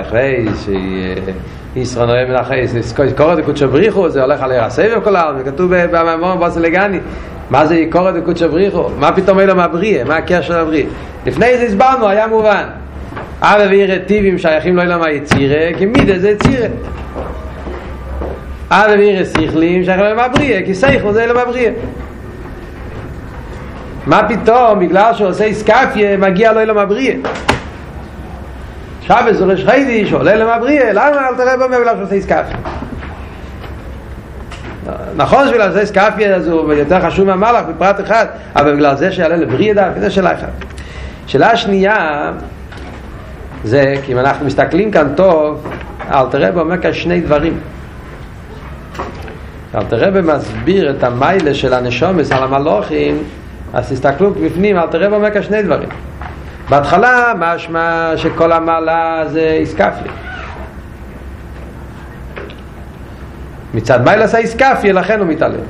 אחרי 0.00 0.46
שישראל 1.74 2.06
נראה 2.06 2.24
מן 2.28 2.34
אחרי, 2.34 2.66
קורא 3.16 3.34
דקודשו 3.34 3.68
בריחו, 3.68 4.08
זה 4.08 4.22
הולך 4.22 4.42
על 4.42 4.52
הסבב 4.52 5.00
כל 5.04 5.16
העולם, 5.16 5.38
זה 5.38 5.44
כתוב 5.44 5.74
במאמור 5.74 6.34
בוסלגני, 6.34 6.98
מה 7.50 7.66
זה 7.66 7.76
יקורא 7.76 8.10
דקודשו 8.10 8.48
בריחו? 8.48 8.88
מה 8.98 9.12
פתאום 9.12 9.40
אלו 9.40 9.56
מהבריא? 9.56 10.04
מה 10.04 10.16
הקשר 10.16 10.62
לבריא? 10.62 10.84
לפני 11.26 11.58
זה 11.58 11.64
הסברנו, 11.64 12.08
היה 12.08 12.26
מובן. 12.26 12.64
אבא 13.46 13.62
ועיר 13.62 13.98
טיבים 14.06 14.38
שייכים 14.38 14.76
לו 14.76 14.82
אלו 14.82 14.98
מהיצירה, 14.98 15.78
כי 15.78 15.86
מידה 15.86 16.18
זה 16.18 16.30
יצירה. 16.30 16.66
אבא 18.70 18.92
ועיר 18.92 19.24
שכלים 19.24 19.84
שייכים 19.84 20.04
לו 20.04 20.16
מהבריא, 20.16 20.64
כי 20.66 20.74
סייכו 20.74 21.12
זה 21.12 21.24
אלו 21.24 21.34
מהבריא. 21.34 21.70
מה 24.06 24.28
פתאום, 24.28 24.80
בגלל 24.80 25.14
שהוא 25.14 25.28
עושה 25.28 25.44
איסקפיה, 25.44 26.16
מגיע 26.16 26.52
לו 26.52 26.60
אלו 26.60 26.74
מהבריא. 26.74 27.14
שבס 29.06 29.40
הוא 29.40 29.52
ראש 29.52 29.64
חיידיש, 29.64 30.12
עולה 30.12 30.34
למבריא, 30.34 30.92
למה 30.92 31.28
אל 31.28 31.34
תראה 31.36 31.56
בו 31.56 31.64
בגלל 31.64 31.96
שעושה 31.96 32.14
איסקפיה? 32.14 32.56
נכון 35.16 35.48
שבגלל 35.48 35.70
זה 35.70 35.80
איסקפיה 35.80 36.36
אז 36.36 36.48
הוא 36.48 36.72
יותר 36.72 37.00
חשוב 37.00 37.26
מהמלאך 37.26 37.64
בפרט 37.66 38.00
אחד, 38.00 38.26
אבל 38.56 38.74
בגלל 38.74 38.96
זה 38.96 39.12
שיעלה 39.12 39.36
לבריא 39.36 39.74
דווקא, 39.74 40.00
זה 40.00 40.10
שאלה 40.10 40.32
אחת. 40.32 40.48
שאלה 41.26 41.56
שנייה, 41.56 42.30
זה 43.64 43.94
כי 44.02 44.12
אם 44.12 44.18
אנחנו 44.18 44.46
מסתכלים 44.46 44.90
כאן 44.90 45.14
טוב, 45.16 45.66
אל 46.10 46.26
תראה 46.30 46.52
בו 46.52 46.60
אומר 46.60 46.82
כאן 46.82 46.92
שני 46.92 47.20
דברים. 47.20 47.60
אל 49.74 49.84
תראה 49.84 50.22
מסביר 50.22 50.90
את 50.90 51.04
המיילה 51.04 51.54
של 51.54 51.74
הנשומס 51.74 52.32
על 52.32 52.42
המלוכים, 52.42 53.22
אז 53.72 53.92
תסתכלו 53.92 54.30
בפנים, 54.30 54.78
אל 54.78 54.86
תראה 54.86 55.08
בו 55.08 55.16
אומר 55.16 55.30
כאן 55.30 55.42
שני 55.42 55.62
דברים. 55.62 55.88
בהתחלה 56.70 57.32
משמע 57.38 58.12
שכל 58.16 58.52
המעלה 58.52 59.22
זה 59.26 59.56
איסקפיה 59.60 60.12
מצד 63.74 64.04
מיילס 64.04 64.34
האיסקפיה 64.34 64.92
לכן 64.92 65.20
הוא 65.20 65.28
מתעלם 65.28 65.64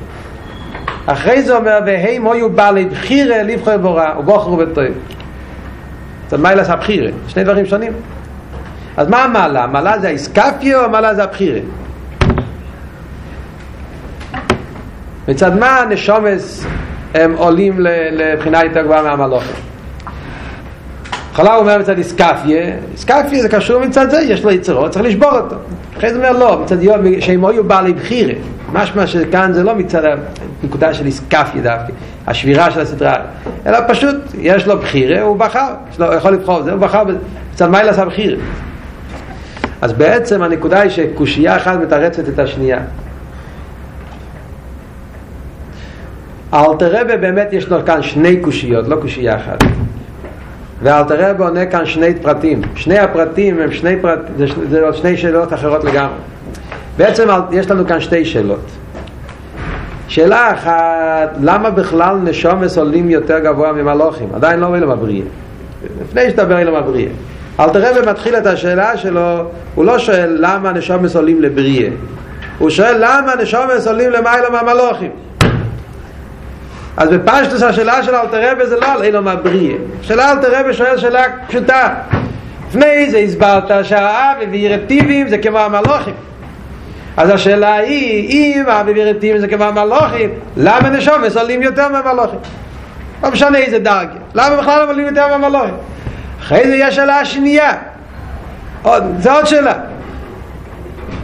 אחרי 1.07 1.42
זה 1.42 1.57
אומר 1.57 1.78
והם 1.87 2.28
היו 2.28 2.50
בעלי 2.50 2.85
בחירה 2.85 3.42
לבחור 3.42 3.76
בורא 3.76 4.07
ובוחרו 4.18 4.57
בטוב 4.57 4.85
מצד 6.27 6.41
מיילס 6.41 6.71
הבחירה 6.71 7.11
שני 7.29 7.45
דברים 7.45 7.67
שונים 7.67 7.93
אז 8.97 9.09
מה 9.09 9.25
המעלה? 9.25 9.65
המעלה 9.65 9.99
זה 9.99 10.07
האיסקפיה 10.07 10.79
או 10.79 10.85
המעלה 10.85 11.15
זה 11.15 11.25
הבחירה? 11.25 11.61
מצד 15.29 15.59
מה 15.59 15.79
הנשומס 15.79 16.67
הם 17.15 17.35
עולים 17.37 17.77
לבחינה 18.13 18.65
יותר 18.65 18.83
גבוהה 18.83 19.03
מהמלוכים 19.03 19.65
בהתחלה 21.37 21.55
הוא 21.55 21.61
אומר 21.61 21.79
מצד 21.79 21.99
איסקפיה, 21.99 22.75
איסקפיה 22.93 23.43
זה 23.43 23.49
קשור 23.49 23.81
מצד 23.81 24.11
זה, 24.11 24.21
יש 24.21 24.45
לו 24.45 24.51
יצרות, 24.51 24.91
צריך 24.91 25.05
לשבור 25.05 25.31
אותו. 25.31 25.57
אחרי 25.99 26.11
זה 26.11 26.17
אומר 26.17 26.33
לא, 26.33 26.61
מצד 26.63 26.83
יום, 26.83 27.21
שהם 27.21 27.45
היו 27.45 27.65
בעלי 27.65 27.93
בחירה. 27.93 28.35
משמע 28.75 29.07
שכאן 29.07 29.53
זה 29.53 29.63
לא 29.63 29.75
מצד 29.75 30.03
הנקודה 30.63 30.95
של 30.95 31.07
איסקפיה 31.07 31.63
דווקא, 31.63 31.93
השבירה 32.27 32.71
של 32.71 32.81
הסדרה, 32.81 33.17
אלא 33.67 33.79
פשוט, 33.89 34.17
יש 34.39 34.67
לו 34.67 34.79
בחירה, 34.79 35.23
הוא 35.23 35.37
בחר, 35.37 35.75
לו, 35.99 36.15
יכול 36.15 36.31
לבחור 36.31 36.63
זה, 36.63 36.73
הוא 36.73 36.81
בחר 36.81 37.03
מצד 37.53 37.71
מיילה 37.71 37.91
עשה 37.91 38.05
בחירה. 38.05 38.37
אז 39.83 39.93
בעצם 39.93 40.43
הנקודה 40.43 40.81
היא 40.81 40.91
שקושייה 40.91 41.57
אחת 41.57 41.79
מתרצת 41.79 42.29
את 42.29 42.39
השנייה. 42.39 42.79
האלתר 46.53 47.01
רבה 47.01 47.17
באמת 47.17 47.49
יש 47.53 47.69
לו 47.69 47.87
כאן 47.87 48.03
שני 48.03 48.37
קושיות, 48.37 48.89
לא 48.89 48.97
קושייה 48.97 49.37
אחת. 49.37 49.65
ואלתר 50.83 51.31
רב 51.31 51.43
עונה 51.43 51.67
כאן 51.67 51.87
שני 51.87 52.15
פרטים 52.23 52.63
שני 52.77 52.99
הפרטים 52.99 53.61
הם 53.61 53.73
שני 53.73 53.97
פרט, 54.01 54.19
זה, 54.39 54.47
זה 54.71 54.81
שני 54.93 55.17
שאלות 55.17 55.53
אחרות 55.53 55.85
לגמרי 55.85 56.15
בעצם 56.96 57.28
יש 57.52 57.70
לנו 57.70 57.87
כאן 57.87 58.00
שתי 58.00 58.24
שאלות. 58.24 58.70
שאלה 60.09 60.52
אחת 60.52 61.37
למה 61.40 61.70
בכלל 61.70 62.16
נשומס 62.16 62.78
עולים 62.78 63.11
יותר 63.11 63.38
גבוה 63.38 63.72
ממלוכים? 63.72 64.28
עדיין 64.35 64.61
לא 64.61 64.74
אילם 64.74 64.90
הבריא 64.90 65.22
לפני 66.02 66.30
שתדבר 66.30 66.59
אילם 66.59 66.74
הבריא 66.74 67.09
אלתר 67.61 67.80
רב 67.80 68.11
מתחיל 68.11 68.37
את 68.37 68.46
השאלה 68.46 68.96
שלו 68.96 69.50
הוא 69.74 69.85
לא 69.85 69.98
שואל 69.98 70.37
למה 70.40 70.72
נשומס 70.72 71.16
עולים 71.16 71.42
לבריא 71.42 71.90
הוא 72.59 72.70
שואל 72.70 72.96
למה 72.98 73.33
נשומס 73.42 73.87
עולים 73.87 74.11
למעלה 74.11 74.50
מהמלוכים. 74.50 75.11
אז 76.96 77.09
בפשטוס 77.09 77.62
השאלה 77.62 78.02
של 78.02 78.14
אלתר 78.14 78.52
רבי 78.52 78.66
זה 78.66 78.76
לא 78.80 78.92
על 78.92 79.02
אילו 79.02 79.22
מבריא 79.22 79.76
שאלה 80.02 80.33
אלתר 80.33 80.61
רבי 80.61 80.74
שואל 80.74 80.98
שאלה 80.98 81.22
פשוטה. 81.48 81.94
לפני 82.68 83.11
זה 83.11 83.18
הסברת 83.18 83.85
שהאב 83.85 84.37
וירטיבים 84.50 85.28
זה 85.28 85.38
כמו 85.38 85.59
המלוכים 85.59 86.14
אז 87.16 87.31
השאלה 87.31 87.74
היא 87.74 88.29
אם 88.29 88.64
האב 88.68 88.87
וירטיבים 88.87 89.38
זה 89.38 89.48
כמו 89.48 89.64
המלוכים 89.64 90.31
למה 90.57 90.90
נשומס 90.90 91.37
עולים 91.37 91.62
יותר 91.62 91.88
מהמלוכים. 91.88 92.38
לא 93.22 93.31
משנה 93.31 93.59
איזה 93.59 93.79
דרגה 93.79 94.18
למה 94.35 94.57
בכלל 94.57 94.85
לא 94.85 94.90
עולים 94.90 95.07
יותר 95.07 95.29
מהמלוכים? 95.29 95.74
אחרי 96.40 96.68
זה 96.68 96.77
יש 96.77 96.94
שאלה 96.94 97.24
שנייה. 97.24 97.72
עוד, 98.83 99.05
זה 99.18 99.33
עוד 99.33 99.46
שאלה. 99.46 99.74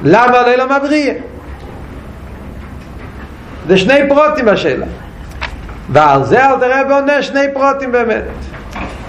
למה 0.05 0.33
לא 0.33 0.51
אילו 0.51 0.65
מבריא 0.67 1.13
זה 3.69 3.79
שני 3.79 4.09
פרוטים 4.09 4.45
בשאלה 4.45 4.87
ועל 5.89 6.25
זה 6.25 6.45
אל 6.47 6.57
תראה 6.61 6.85
בעונה 6.85 7.23
שני 7.23 7.47
פרוטים 7.55 7.93
באמת 7.93 8.23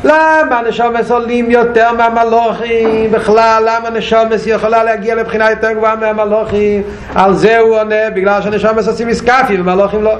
למה 0.04 0.62
נשומס 0.70 1.12
עולים 1.12 1.52
יותר 1.52 1.94
מהמלוכים? 1.94 3.12
בכלל 3.12 3.64
למה 3.68 3.90
נשומס 3.90 4.48
יכולה 4.48 4.84
להגיע 4.84 5.16
לבחינה 5.16 5.50
יותר 5.50 5.72
גבוהה 5.72 5.96
מהמלוכים? 5.96 6.84
על 7.16 7.34
זה 7.34 7.60
הוא 7.60 7.80
עונה 7.80 8.10
בגלל 8.16 8.42
שנשומס 8.42 8.88
עושים 8.88 9.10
איסקפיה 9.10 9.60
ומלוכים 9.60 10.04
לא. 10.04 10.14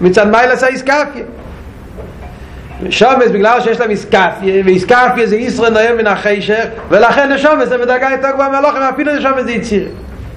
מצד 0.00 0.30
מיילס 0.30 0.62
האיסקפיה 0.62 1.24
שומס 2.90 3.30
בגלל 3.30 3.60
שיש 3.60 3.80
להם 3.80 3.90
איסקפיה 3.90 4.62
ואיסקפיה 4.64 5.26
זה 5.26 5.36
ישראל 5.36 5.72
נוהם 5.72 5.96
מן 5.96 6.06
החשך 6.06 6.66
ולכן 6.88 7.32
נשומס 7.32 7.68
זה 7.68 7.78
בדרגה 7.78 8.08
יותר 8.10 8.30
גבוהה 8.30 8.48
מהמלוכים 8.48 8.82
אפילו 8.82 9.14
נשומס 9.14 9.44
זה 9.44 9.52
יציר. 9.52 9.88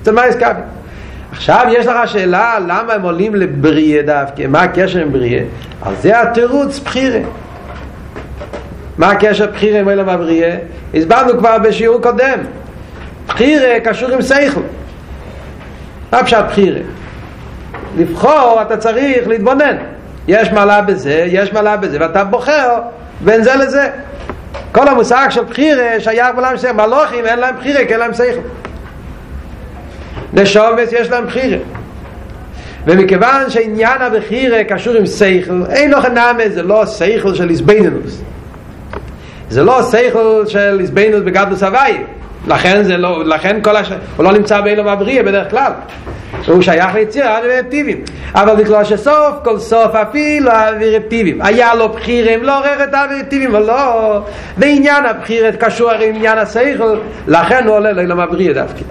זה 0.03 0.11
מה 0.11 0.25
איסקפיה 0.25 0.63
עכשיו 1.35 1.65
יש 1.69 1.85
לך 1.85 1.95
שאלה 2.05 2.57
למה 2.67 2.93
הם 2.93 3.01
עולים 3.01 3.35
לבריאה 3.35 4.01
דווקא, 4.01 4.47
מה 4.47 4.61
הקשר 4.61 4.99
עם 4.99 5.11
בריאה? 5.11 5.43
אז 5.81 6.01
זה 6.01 6.21
התירוץ 6.21 6.79
בחירה. 6.79 7.19
מה 8.97 9.11
הקשר 9.11 9.51
בחירה 9.51 9.79
עם 9.79 9.89
אילם 9.89 10.09
הבריאה? 10.09 10.57
הסברנו 10.93 11.37
כבר 11.37 11.57
בשיעור 11.57 12.01
קודם 12.01 12.39
בחירה 13.27 13.79
קשור 13.83 14.09
עם 14.09 14.21
שכל 14.21 14.61
מה 16.11 16.23
פשט 16.23 16.45
בחירה? 16.47 16.79
לבחור 17.97 18.59
אתה 18.61 18.77
צריך 18.77 19.27
להתבונן 19.27 19.75
יש 20.27 20.51
מעלה 20.51 20.81
בזה, 20.81 21.25
יש 21.27 21.53
מעלה 21.53 21.77
בזה 21.77 21.97
ואתה 21.99 22.23
בוחר 22.23 22.69
בין 23.21 23.43
זה 23.43 23.55
לזה 23.55 23.89
כל 24.71 24.87
המושג 24.87 25.27
של 25.29 25.43
בחירה 25.43 25.99
שייך 25.99 26.27
בעולם 26.35 26.57
של 26.57 26.71
מלוכים 26.71 27.25
אין 27.25 27.39
להם 27.39 27.55
בחירה 27.55 27.85
כי 27.85 27.93
אין 27.93 27.99
להם 27.99 28.13
שכל 28.13 28.39
נשומס 30.35 30.91
יש 30.91 31.09
להם 31.09 31.25
בחירה. 31.25 31.57
ומכיוון 32.87 33.49
שעניין 33.49 34.01
הבחירה 34.01 34.63
קשור 34.63 34.93
עם 34.93 35.05
שכל 35.05 35.63
אין 35.69 35.91
לו 35.91 36.01
חנמה 36.01 36.49
זה 36.49 36.63
לא 36.63 36.85
שכל 36.85 37.35
של 37.35 37.49
איזבנינוס. 37.49 38.21
זה 39.49 39.63
לא 39.63 39.81
שכל 39.91 40.43
של 40.47 40.77
איזבנינוס 40.79 41.21
בגדלוס 41.21 41.63
הוואי 41.63 41.97
לכן 42.47 42.83
זה 42.83 42.97
לא, 42.97 43.25
לכן 43.25 43.59
כל 43.61 43.75
הש... 43.75 43.91
הוא 44.17 44.23
לא 44.23 44.31
נמצא 44.31 44.61
באילום 44.61 44.87
הבריאה 44.87 45.23
בדרך 45.23 45.49
כלל. 45.49 45.71
הוא 46.47 46.61
שייך 46.61 46.95
ליצירה 46.95 47.39
ורפטיבים 47.43 48.03
אבל 48.35 48.55
בגלל 48.55 48.83
שסוף 48.83 49.35
כל 49.43 49.59
סוף 49.59 49.95
אפילו 49.95 50.51
הרפטיבים 50.51 51.41
היה 51.41 51.75
לו 51.75 51.89
בחירים 51.89 52.43
לא 52.43 52.59
עורר 52.59 52.83
את 52.83 52.93
הרפטיבים 52.93 53.51
לא. 53.51 54.19
ועניין 54.57 55.05
הבחירת 55.05 55.55
קשור 55.63 55.91
הרי 55.91 56.09
עם 56.09 56.15
עניין 56.15 56.37
השכל. 56.37 56.97
לכן 57.27 57.67
הוא 57.67 57.75
עולה 57.75 57.91
לאילום 57.91 58.19
הבריאה 58.19 58.53
דווקא 58.53 58.81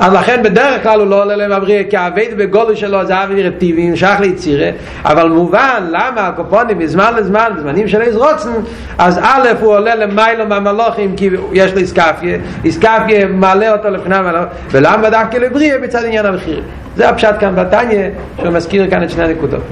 אז 0.00 0.12
לכן 0.12 0.42
בדרך 0.42 0.82
כלל 0.82 1.00
הוא 1.00 1.08
לא 1.08 1.22
עולה 1.22 1.36
להם 1.36 1.52
הבריא 1.52 1.84
כי 1.90 1.96
העבד 1.96 2.26
בגודל 2.36 2.74
שלו 2.74 3.06
זה 3.06 3.24
אבי 3.24 3.42
רטיבי 3.42 3.90
נשך 3.90 4.14
ליצירה. 4.20 4.70
אבל 5.04 5.28
מובן 5.28 5.86
למה 5.90 6.26
הקופונים 6.26 6.78
מזמן 6.78 7.12
לזמן 7.16 7.50
בזמנים 7.56 7.88
של 7.88 8.02
איזרוצן 8.02 8.50
אז 8.98 9.18
א' 9.22 9.48
הוא 9.60 9.72
עולה 9.72 9.94
למיילו 9.94 10.46
מהמלוכים 10.46 11.16
כי 11.16 11.30
יש 11.52 11.72
לו 11.72 11.78
איסקפיה 11.78 12.38
איסקפיה 12.64 13.26
מעלה 13.26 13.72
אותו 13.72 13.90
לבחינה 13.90 14.44
ולמה 14.70 15.10
דווקא 15.10 15.36
לבריא 15.36 15.76
בצד 15.82 16.04
עניין 16.04 16.26
המחיר 16.26 16.62
זה 16.96 17.08
הפשט 17.08 17.34
כאן 17.40 17.54
בתניה 17.56 18.08
שהוא 18.36 18.50
מזכיר 18.52 18.90
כאן 18.90 19.02
את 19.02 19.10
שני 19.10 19.24
הנקודות 19.24 19.62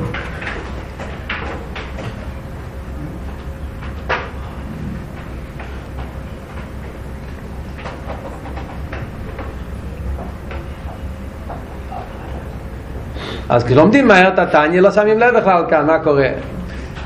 אז 13.48 13.64
כשלומדים 13.64 14.08
מהר 14.08 14.28
את 14.28 14.38
התניא 14.38 14.80
לא 14.80 14.90
שמים 14.90 15.18
לב 15.18 15.36
בכלל 15.36 15.64
כאן 15.70 15.86
מה 15.86 15.98
קורה. 15.98 16.28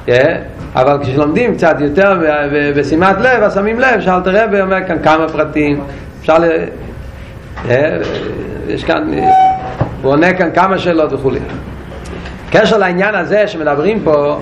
yeah, 0.06 0.10
אבל 0.74 0.98
כשלומדים 1.02 1.54
קצת 1.54 1.76
יותר 1.80 2.20
בשימת 2.76 3.16
לב 3.20 3.42
אז 3.42 3.54
שמים 3.54 3.80
לב 3.80 4.00
שאלתר 4.00 4.44
רבי 4.44 4.60
אומר 4.60 4.86
כאן 4.86 5.02
כמה 5.02 5.28
פרטים. 5.28 5.80
אפשר 6.20 6.38
ל... 6.38 6.44
Yeah, 7.64 7.70
יש 8.68 8.84
כאן 8.84 9.10
הוא 10.02 10.12
עונה 10.12 10.32
כאן 10.32 10.50
כמה 10.54 10.78
שאלות 10.78 11.12
וכולי 11.12 11.38
קשר 12.50 12.78
לעניין 12.78 13.14
הזה 13.14 13.48
שמדברים 13.48 14.00
פה 14.04 14.40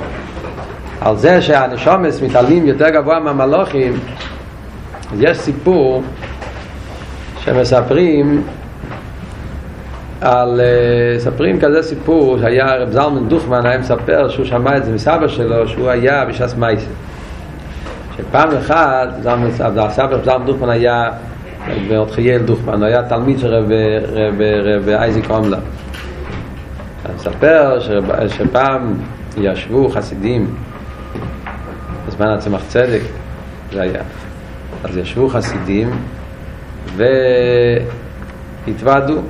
על 1.01 1.17
זה 1.17 1.43
שהנשומס 1.43 2.23
מתעלים 2.23 2.67
יותר 2.67 2.89
גבוה 2.89 3.21
מהמלוכים 3.21 3.93
יש 5.19 5.39
סיפור 5.39 6.03
שמספרים 7.39 8.43
על 10.21 10.61
ספרים 11.19 11.61
כזה 11.61 11.83
סיפור 11.83 12.39
שהיה 12.39 12.77
רב 12.77 12.91
זלמן 12.91 13.29
דוכמן 13.29 13.67
היה 13.67 13.79
מספר 13.79 14.29
שהוא 14.29 14.47
שמע 14.47 14.77
את 14.77 14.85
זה 14.85 14.93
מסבא 14.93 15.29
שלו 15.29 15.69
שהוא 15.69 15.89
היה 15.89 16.25
בשס 16.25 16.55
מייסה 16.55 16.91
שפעם 18.17 18.51
אחת 18.57 19.09
הסבא 19.25 19.83
רב 20.15 20.25
זלמן 20.25 20.47
דוכמן 20.47 20.69
היה 20.69 21.11
מאוד 21.89 22.11
חייל 22.11 22.43
דוכמן 22.43 22.75
הוא 22.75 22.85
היה 22.85 23.03
תלמיד 23.03 23.39
של 23.39 23.55
רב, 23.55 24.89
אייזיק 24.89 25.31
עומלה 25.31 25.59
הוא 27.07 27.15
מספר 27.15 27.79
שפעם 28.29 28.95
ישבו 29.37 29.89
חסידים 29.89 30.55
בזמן 32.07 32.27
הצמח 32.27 32.63
צדק 32.69 33.01
זה 33.73 33.83
היה. 33.83 34.03
אז 34.85 34.97
ישבו 34.97 35.29
חסידים 35.29 35.91
והתוועדו 38.67 39.21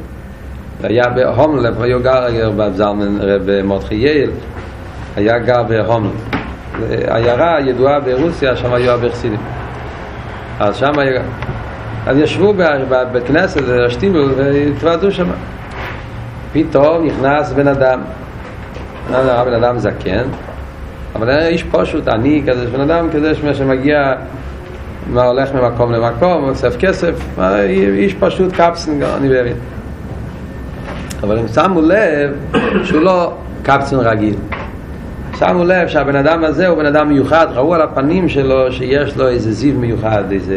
היה 0.82 1.04
בהומלב, 1.08 1.82
היה 1.82 1.98
גר 1.98 2.50
בזלמן 2.56 3.20
רב 3.20 3.62
מותחי 3.64 3.94
יעל, 3.94 4.30
היה 5.16 5.38
גר 5.38 5.62
בהומלב. 5.62 6.28
עיירה 7.08 7.60
ידועה 7.60 8.00
ברוסיה, 8.00 8.56
שם 8.56 8.74
היו 8.74 8.90
הרבה 8.90 9.10
חסידים. 9.10 9.40
אז 10.60 10.76
שם 10.76 10.98
היה... 10.98 11.22
אז 12.06 12.18
ישבו 12.18 12.54
בבית 12.56 13.26
כנסת, 13.26 13.60
השתילו, 13.86 14.28
והתוועדו 14.36 15.10
שם. 15.10 15.28
פתאום 16.52 17.06
נכנס 17.06 17.52
בן 17.52 17.68
אדם. 17.68 18.00
היה 19.14 19.44
בן 19.44 19.54
אדם 19.54 19.78
זקן, 19.78 20.24
אבל 21.14 21.28
היה 21.28 21.48
איש 21.48 21.62
פשוט, 21.62 22.08
עני 22.08 22.42
כזה, 22.46 22.66
בן 22.66 22.80
אדם 22.80 23.08
כזה 23.10 23.34
שמגיע, 23.34 24.14
הולך 25.14 25.54
ממקום 25.54 25.92
למקום, 25.92 26.48
אוסף 26.48 26.76
כסף, 26.76 27.38
איש 27.94 28.14
פשוט 28.14 28.52
קפסן, 28.52 29.02
אני 29.02 29.28
מבין. 29.28 29.56
אבל 31.22 31.38
הם 31.38 31.48
שמו 31.48 31.80
לב 31.80 32.30
שהוא 32.84 33.00
לא 33.00 33.32
קפצן 33.62 33.96
רגיל. 33.96 34.34
שמו 35.38 35.64
לב 35.64 35.88
שהבן 35.88 36.16
אדם 36.16 36.44
הזה 36.44 36.68
הוא 36.68 36.78
בן 36.78 36.86
אדם 36.86 37.08
מיוחד 37.08 37.46
ראו 37.54 37.74
על 37.74 37.82
הפנים 37.82 38.28
שלו 38.28 38.72
שיש 38.72 39.16
לו 39.16 39.28
איזה 39.28 39.52
זיו 39.52 39.74
מיוחד 39.74 40.32
איזה 40.32 40.56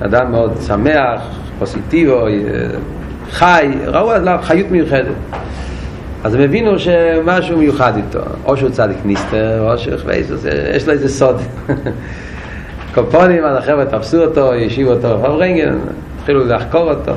אדם 0.00 0.30
מאוד 0.30 0.52
שמח, 0.66 1.20
פוסיטיבו 1.58 2.26
חי, 3.30 3.70
ראו 3.86 4.10
עליו 4.10 4.38
חיות 4.42 4.70
מיוחדת. 4.70 5.14
אז 6.24 6.34
הם 6.34 6.40
הבינו 6.40 6.78
שמשהו 6.78 7.58
מיוחד 7.58 7.96
איתו. 7.96 8.20
או 8.44 8.56
שהוא 8.56 8.70
צדיק 8.70 8.98
ניסטר 9.04 9.70
או 9.70 9.78
שהוא 9.78 9.94
יש 10.74 10.86
לו 10.86 10.92
איזה 10.92 11.08
סוד. 11.08 11.36
קופונים, 12.94 13.44
אז 13.44 13.56
החבר'ה 13.56 13.84
תפסו 13.84 14.24
אותו, 14.24 14.54
ישיבו 14.54 14.90
אותו. 14.90 15.18
בפברנגן, 15.18 15.78
התחילו 16.18 16.44
לחקור 16.44 16.90
אותו 16.90 17.12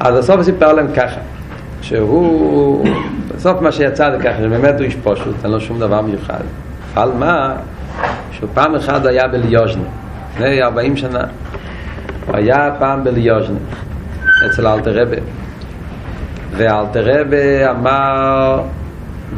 אז 0.00 0.16
הסוף 0.16 0.42
סיפר 0.42 0.72
להם 0.72 0.92
ככה 0.96 1.20
שהוא, 1.82 2.86
בסוף 3.34 3.60
מה 3.60 3.72
שיצא 3.72 4.10
זה 4.10 4.18
ככה, 4.22 4.38
שבאמת 4.42 4.74
הוא 4.74 4.84
איש 4.84 4.96
פשוט, 4.96 5.34
אין 5.44 5.52
לו 5.52 5.60
שום 5.60 5.80
דבר 5.80 6.00
מיוחד. 6.00 6.40
אבל 6.94 7.12
מה, 7.18 7.52
שהוא 8.32 8.48
פעם 8.54 8.74
אחד 8.74 9.06
היה 9.06 9.28
בליוז'נה 9.28 9.82
לפני 10.32 10.62
40 10.62 10.96
שנה. 10.96 11.24
הוא 12.26 12.36
היה 12.36 12.70
פעם 12.78 13.04
בליוז'נה 13.04 13.58
אצל 14.46 14.66
אלתר 14.66 15.02
רבה 15.02 15.16
ואלתר 16.56 17.04
רבה 17.04 17.70
אמר 17.70 18.62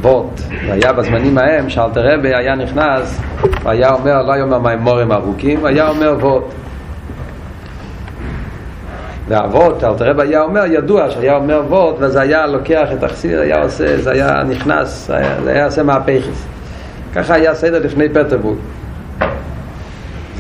בוט, 0.01 0.41
והיה 0.67 0.93
בזמנים 0.93 1.39
ההם 1.39 1.71
שאלתר 1.71 2.15
רבה 2.15 2.39
היה 2.39 2.55
נכנס 2.55 3.21
והיה 3.63 3.93
אומר, 3.93 4.23
לא 4.23 4.33
היה 4.33 4.45
אומר 4.45 4.59
מימורים 4.59 5.13
ארוכים, 5.13 5.65
היה 5.65 5.89
אומר 5.89 6.15
בוט 6.15 6.45
ואבות, 9.33 9.85
אל 9.85 9.95
תראה 9.95 10.23
היה 10.23 10.43
אומר, 10.43 10.65
ידוע 10.67 11.11
שהיה 11.11 11.37
אומר 11.37 11.59
אבות, 11.59 11.97
וזה 11.99 12.21
היה 12.21 12.47
לוקח 12.47 12.89
את 12.93 13.05
החסיר, 13.05 13.41
היה 13.41 13.63
עושה, 13.63 14.01
זה 14.01 14.11
היה 14.11 14.43
נכנס, 14.49 15.07
זה 15.45 15.51
היה 15.51 15.65
עושה 15.65 15.83
מהפכס. 15.83 16.47
ככה 17.15 17.35
היה 17.35 17.55
סדר 17.55 17.79
לפני 17.79 18.09
פטרבורג. 18.09 18.57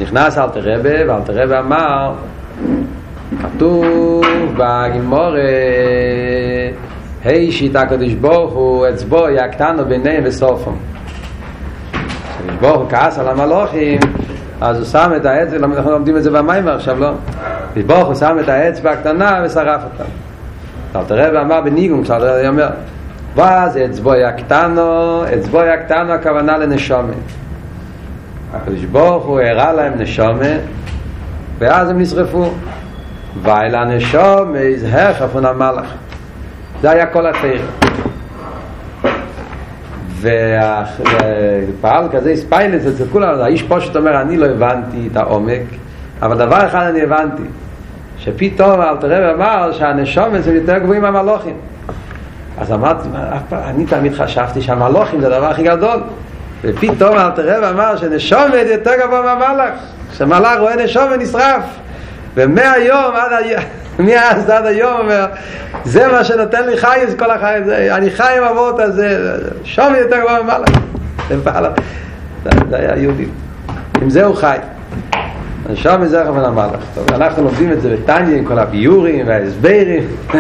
נכנס 0.01 0.39
אל 0.39 0.49
תרבה, 0.49 1.09
ואל 1.09 1.23
תרבה 1.25 1.61
אמר, 1.61 2.13
כתוב 3.43 4.25
בגימור, 4.57 5.35
היי 7.25 7.53
שיטה 7.53 7.81
הקדוש 7.81 8.13
ברוך 8.13 8.53
הוא 8.53 8.89
אצבו 8.89 9.29
יקטנו 9.29 9.85
ביניהם 9.85 10.23
וסופם. 10.27 10.75
ברוך 12.61 12.81
הוא 12.81 12.91
כעס 12.91 13.19
על 13.19 13.29
המלוכים, 13.29 14.01
אז 14.61 14.77
הוא 14.77 14.87
שם 14.87 15.13
את 15.17 15.27
העץ, 15.27 15.53
אנחנו 15.53 15.91
לומדים 15.91 16.17
את 16.17 16.23
זה 16.23 16.31
במים 16.31 16.69
עכשיו, 16.69 17.01
לא? 17.01 17.13
ברוך 17.87 18.07
הוא 18.07 18.15
שם 18.15 18.37
את 18.41 18.49
האצבע 18.49 18.91
הקטנה 18.91 19.43
ושרף 19.45 19.83
אותה 19.85 20.05
אבל 20.95 21.05
תראה 21.05 21.29
ואמר 21.35 21.61
בניגון 21.61 22.05
כשאתה 22.05 22.25
יודע 22.27 22.49
אומר 22.49 22.69
ואז 23.35 23.77
אצבוי 23.77 24.25
הקטנו 24.25 25.23
אצבוי 25.39 25.71
הקטנו 25.71 26.13
הכוונה 26.13 26.59
לנשומת 26.59 27.15
הקדוש 28.55 28.85
ברוך 28.85 29.25
הוא 29.25 29.41
הראה 29.41 29.73
להם 29.73 29.93
נשומת 29.99 30.61
ואז 31.59 31.91
הם 31.91 32.01
נשרפו 32.01 32.51
ואל 33.43 33.75
הנשום 33.75 34.57
יזהר 34.57 35.15
חפון 35.15 35.47
המלאך 35.47 35.95
זה 36.83 36.91
היה 36.91 37.07
כל 37.07 37.27
התאיר 37.27 37.63
ופעל 40.21 42.09
כזה 42.13 42.37
ספיילס 42.37 42.87
אצל 42.87 43.05
כולם 43.13 43.41
האיש 43.41 43.63
פשוט 43.63 43.97
אומר 43.97 44.21
אני 44.21 44.37
לא 44.37 44.47
הבנתי 44.47 45.09
את 45.13 45.17
העומק 45.17 45.63
אבל 46.23 46.39
דבר 46.39 46.67
אחד 46.67 46.87
אני 46.87 47.03
הבנתי 47.03 47.43
שפתאום 48.25 48.81
אל 48.81 48.97
תראה 48.97 49.33
ואמר 49.33 49.73
שהנשומת 49.73 50.45
זה 50.45 50.55
יותר 50.55 50.79
גבוהים 50.79 51.03
מהמלוכים. 51.03 51.57
אז 52.59 52.73
אמרתי, 52.73 53.09
אני 53.53 53.87
תמיד 53.87 54.15
חשבתי 54.15 54.63
שהמלוכים 54.63 55.21
זה 55.21 55.27
הדבר 55.27 55.51
הכי 55.51 55.63
גדול. 55.63 56.01
ופתאום 56.65 57.19
אל 57.19 57.31
תראה 57.31 57.71
אמר 57.71 57.97
שנשומת 57.97 58.67
יותר 58.67 58.91
גבוה 59.03 59.23
מהמלאך 59.23 59.75
כשמלאך 60.13 60.59
רואה 60.59 60.77
נשום 60.77 61.05
ונשרף 61.13 61.65
ומהיום 62.35 63.15
עד 63.17 63.33
היום 63.33 63.63
מאז 64.07 64.51
עד 64.51 64.67
היום 64.67 65.01
אומר 65.01 65.27
זה 65.85 66.09
מה 66.09 66.25
שנותן 66.25 66.67
לי 66.67 66.77
חי 66.77 67.01
כל 67.19 67.31
החי 67.31 67.55
הזה 67.55 67.97
אני 67.97 68.11
חי 68.11 68.35
עם 68.39 68.45
אבות 68.45 68.81
הזה 68.81 69.37
שום 69.65 69.95
יותר 69.95 70.21
גבוה 70.21 70.43
ממלאך 70.43 70.79
זה 72.71 72.77
היה 72.77 72.97
יהודי. 72.97 73.27
עם 74.03 74.11
זה 74.11 74.25
הוא 74.25 74.37
חי 74.37 74.57
שם 75.75 76.05
זה 76.05 76.23
רחמן 76.23 76.45
המלאך 76.45 76.81
טוב, 76.95 77.13
אנחנו 77.15 77.43
לומדים 77.43 77.73
את 77.73 77.83
זה 77.83 77.97
בטניה 77.97 78.39
עם 78.39 78.45
כל 78.45 78.59
הביורים 78.59 79.27
וההסברים. 79.29 80.03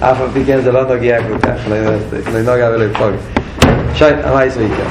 אף 0.00 0.20
על 0.20 0.28
פי 0.32 0.44
כן 0.44 0.60
זה 0.60 0.72
לא 0.72 0.82
נוגע 0.94 1.18
כל 1.22 1.38
כך 1.38 1.68
לא 2.32 2.40
נוגע 2.40 2.70
ולא 2.74 2.84
יפוג 2.84 3.10
שי, 3.94 4.04
מה 4.34 4.44
יש 4.44 4.54
כאן? 4.54 4.90